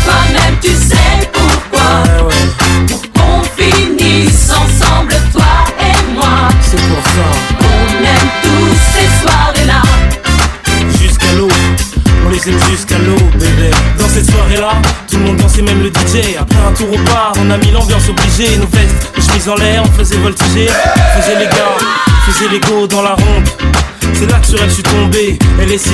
[0.06, 2.04] toi-même, tu sais pourquoi.
[2.08, 6.50] Eh pour qu'on finisse ensemble, toi et moi.
[6.62, 7.28] C'est pour ça.
[7.60, 9.82] On aime tous ces soirées-là.
[11.02, 11.50] Jusqu'à l'eau,
[12.26, 13.72] on les aime jusqu'à l'eau, bébé.
[14.00, 14.74] Dans cette soirée-là,
[15.10, 16.38] tout le monde dansait, même le DJ.
[16.40, 18.58] Après un tour au bar, on a mis l'ambiance obligée.
[18.58, 20.68] Nos vestes, nos chemises en l'air, on faisait voltiger.
[20.70, 21.78] On faisait les gars,
[22.28, 23.50] faisait les go dans la ronde.
[24.18, 25.94] C'est là que sur elle je suis tombé, elle est si,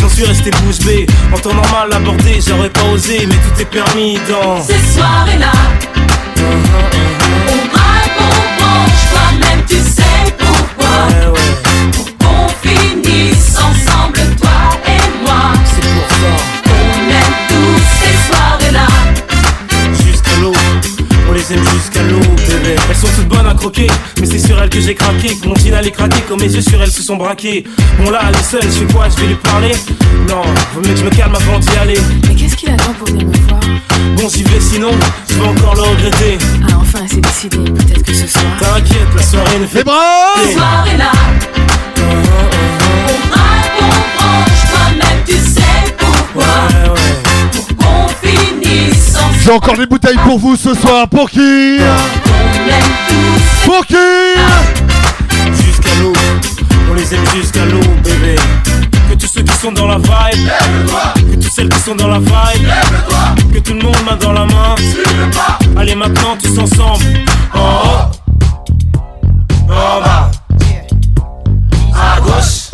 [0.00, 1.06] j'en suis resté bouche bée.
[1.32, 5.52] En temps normal abordé, j'aurais pas osé, mais tout est permis dans Ces soirées-là,
[6.38, 11.36] on braque, on branche, toi-même tu sais pourquoi.
[11.92, 15.52] Pour qu'on finisse ensemble, toi et moi.
[15.66, 16.32] C'est pour ça.
[16.66, 18.86] On aime tous ces soirées-là.
[20.06, 20.54] Jusqu'à l'eau,
[21.28, 21.99] on les aime jusqu'à.
[23.40, 23.88] À croquer,
[24.20, 25.34] mais c'est sur elles que j'ai craqué.
[25.34, 27.64] Que mon jean allait craquer, comme mes yeux sur elles se sont braqués.
[27.98, 29.08] Bon là, elle est seule, je fais quoi?
[29.08, 29.72] Je vais lui parler?
[30.28, 30.42] Non,
[30.72, 31.98] vaut mieux que je me calme avant d'y aller.
[32.28, 33.60] Mais qu'est-ce qu'il attend pour venir me voir?
[34.16, 34.90] Bon, j'y vais sinon,
[35.28, 36.38] je vais encore le regretter.
[36.62, 37.58] Ah, enfin, c'est décidé.
[37.58, 38.44] Peut-être que ce soir.
[38.60, 41.79] T'inquiète, la soirée ne fait Les bras on
[49.50, 51.08] J'ai encore des bouteilles pour vous ce soir.
[51.08, 51.78] Pour qui
[53.08, 53.96] tous Pour qui
[55.64, 56.12] Jusqu'à l'eau,
[56.88, 58.36] on les aime jusqu'à l'eau, bébé.
[59.08, 60.48] Que tous ceux qui sont dans la vibe,
[61.16, 62.68] que toutes celles qui sont dans la vibe,
[63.52, 64.76] que tout le monde main dans la main.
[65.76, 67.04] Allez maintenant tous ensemble.
[67.52, 68.12] En haut,
[69.68, 70.30] en bas,
[71.92, 72.70] à gauche,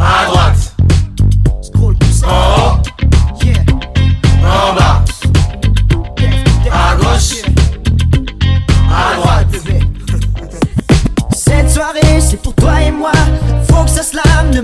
[0.00, 0.43] à droite.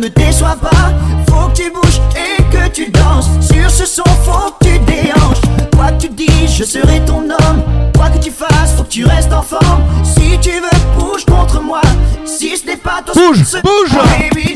[0.01, 0.93] Me déçois pas.
[1.29, 3.29] Faut que tu bouges et que tu danses.
[3.41, 5.43] Sur ce son, faut que tu déhanches.
[5.77, 7.63] Quoi que tu dises, je serai ton homme.
[7.95, 9.83] Quoi que tu fasses, faut que tu restes en forme.
[10.03, 11.83] Si tu veux, bouge contre moi.
[12.25, 13.99] Si ce n'est pas ton Bouge, bouge.
[14.19, 14.50] Baby,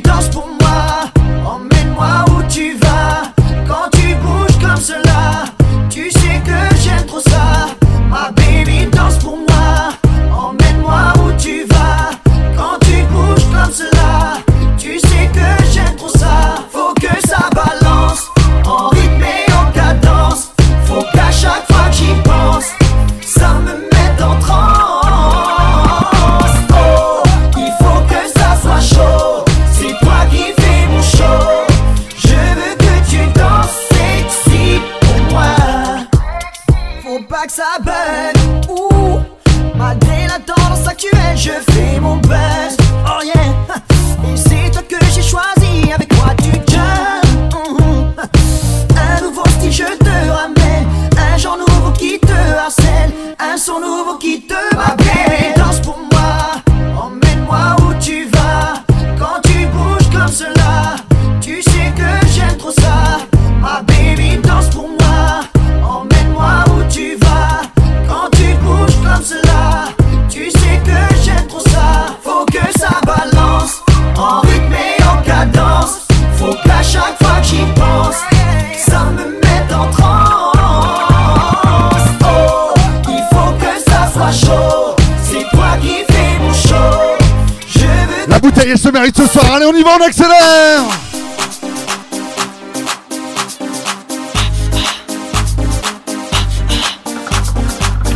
[89.99, 90.83] on accélère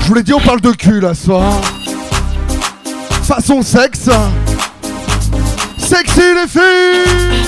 [0.01, 1.31] Je vous l'ai dit, on parle de cul là ce.
[3.25, 4.09] Façon sexe.
[5.79, 7.45] Sexy les filles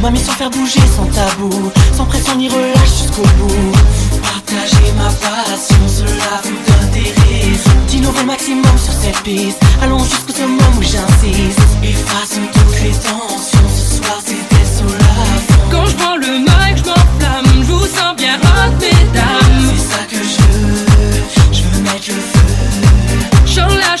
[0.00, 3.72] Ma mission faire bouger sans tabou, sans pression ni relâche jusqu'au bout.
[4.20, 9.58] Partager ma passion, cela vous donne des raisons d'innover maximum sur cette piste.
[9.80, 11.60] Allons jusqu'au summum où j'insiste.
[11.82, 12.92] Effaçons toutes les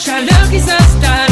[0.04, 1.31] Chant la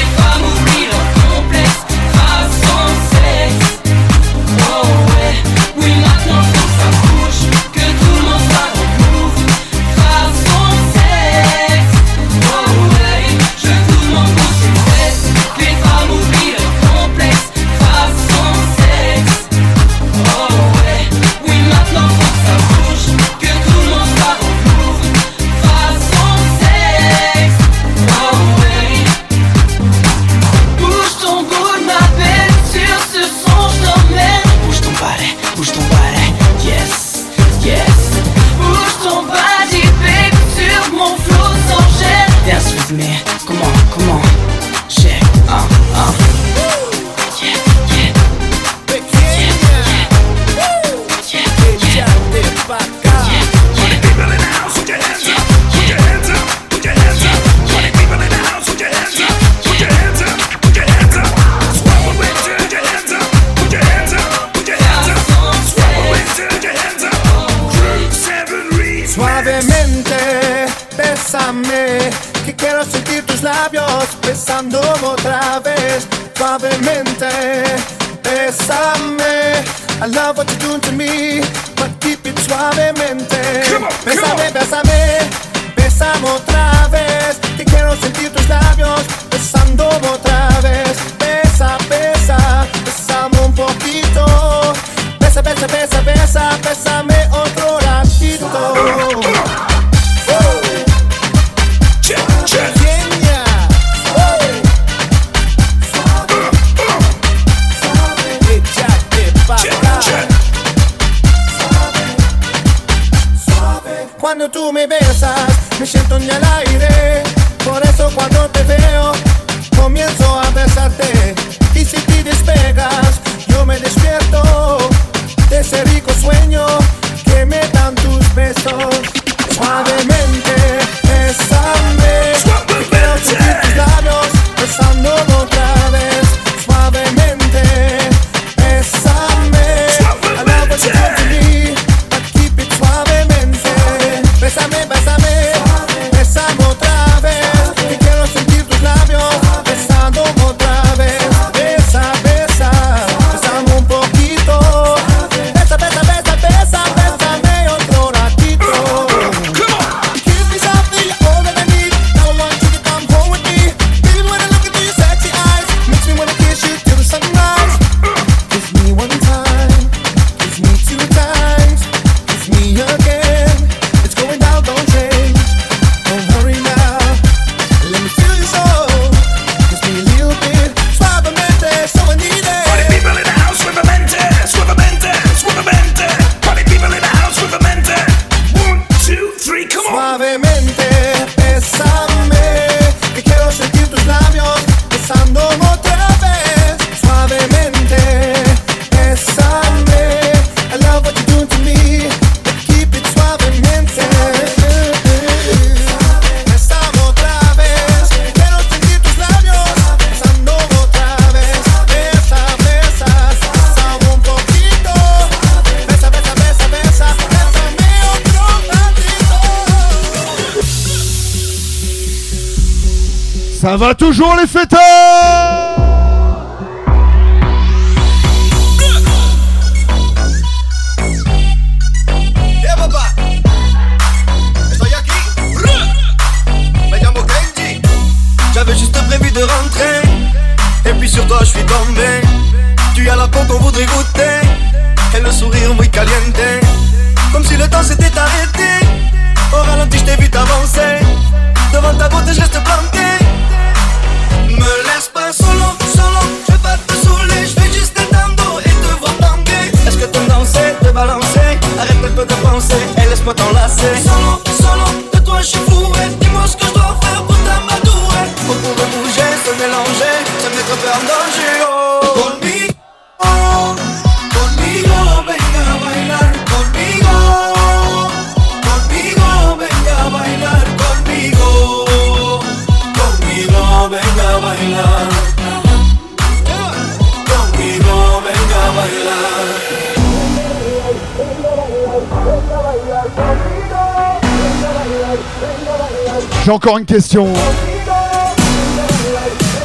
[223.71, 224.80] Ça va toujours les fêtards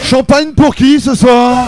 [0.00, 1.66] Champagne pour qui ce soir?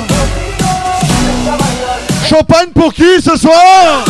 [2.28, 4.04] Champagne pour qui ce soir?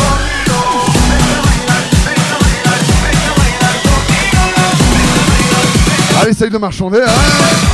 [6.21, 7.68] Allez, essaye de marchander, hein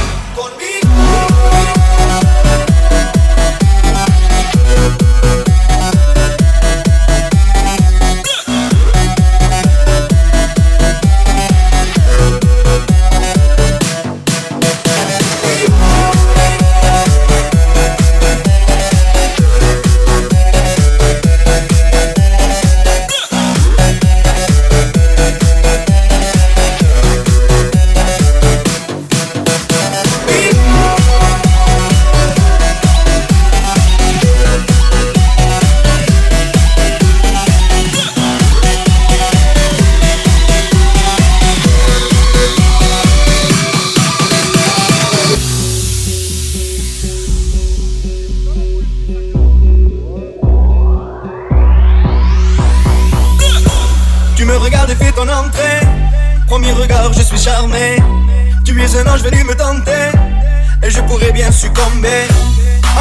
[62.05, 62.27] succomber.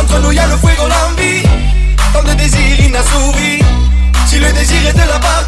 [0.00, 1.42] Entre nous, y a le fuego, l'envie.
[2.12, 3.62] Tant de désir inassouvi.
[4.26, 5.43] Si le désir est de la partie,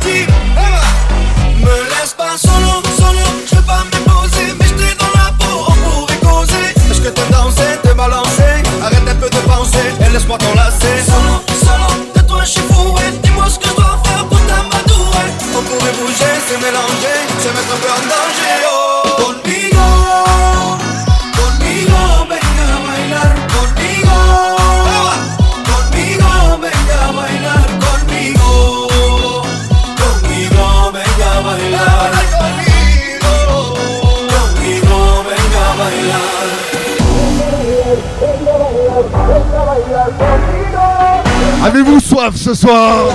[41.66, 43.08] Avez-vous soif ce soir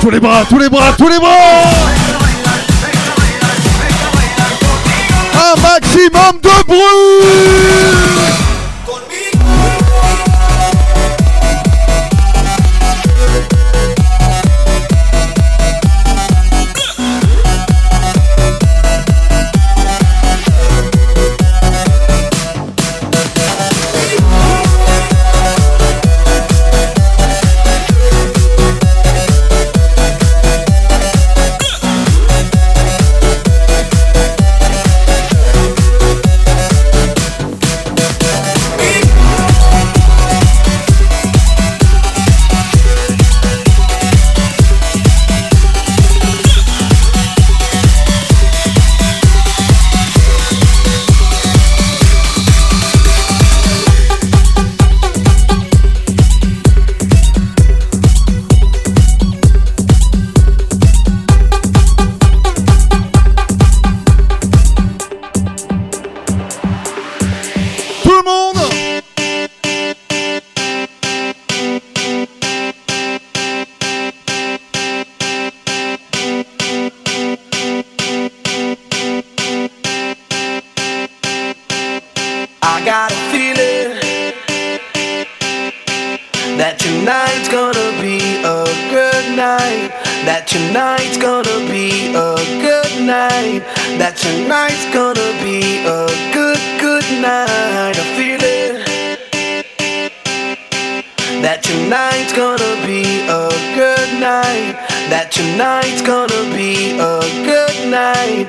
[0.00, 1.28] Tous les bras, tous les bras, tous les bras
[5.34, 7.57] Un maximum de bruit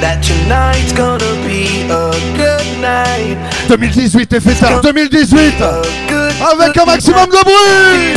[0.00, 3.36] That tonight's gonna be a good night.
[3.68, 5.54] 2018 est fêtard 2018
[6.52, 8.14] Avec un maximum de bruit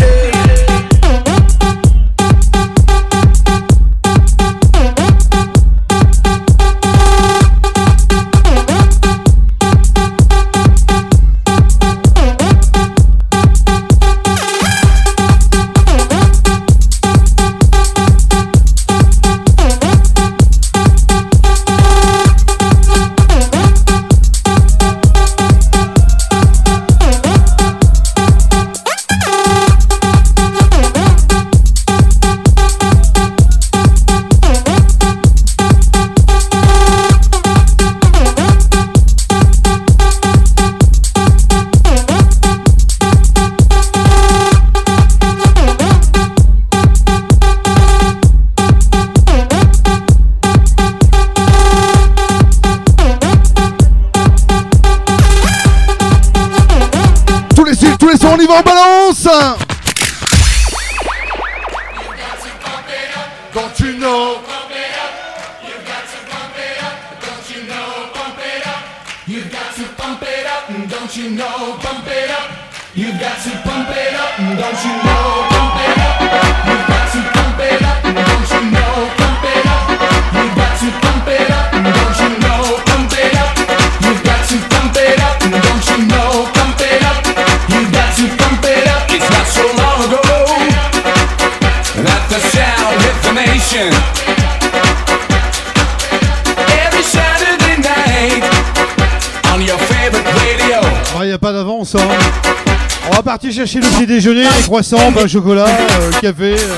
[104.74, 106.56] croissant, pain chocolat, euh, café.
[106.56, 106.78] Euh.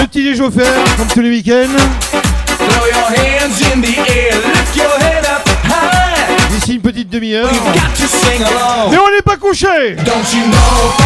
[0.00, 0.66] Le petit déj offert,
[0.96, 1.78] comme tous les week-ends.
[6.50, 7.48] D'ici une petite demi-heure.
[8.90, 9.94] Mais on n'est pas couché!
[10.04, 11.02] Don't you know,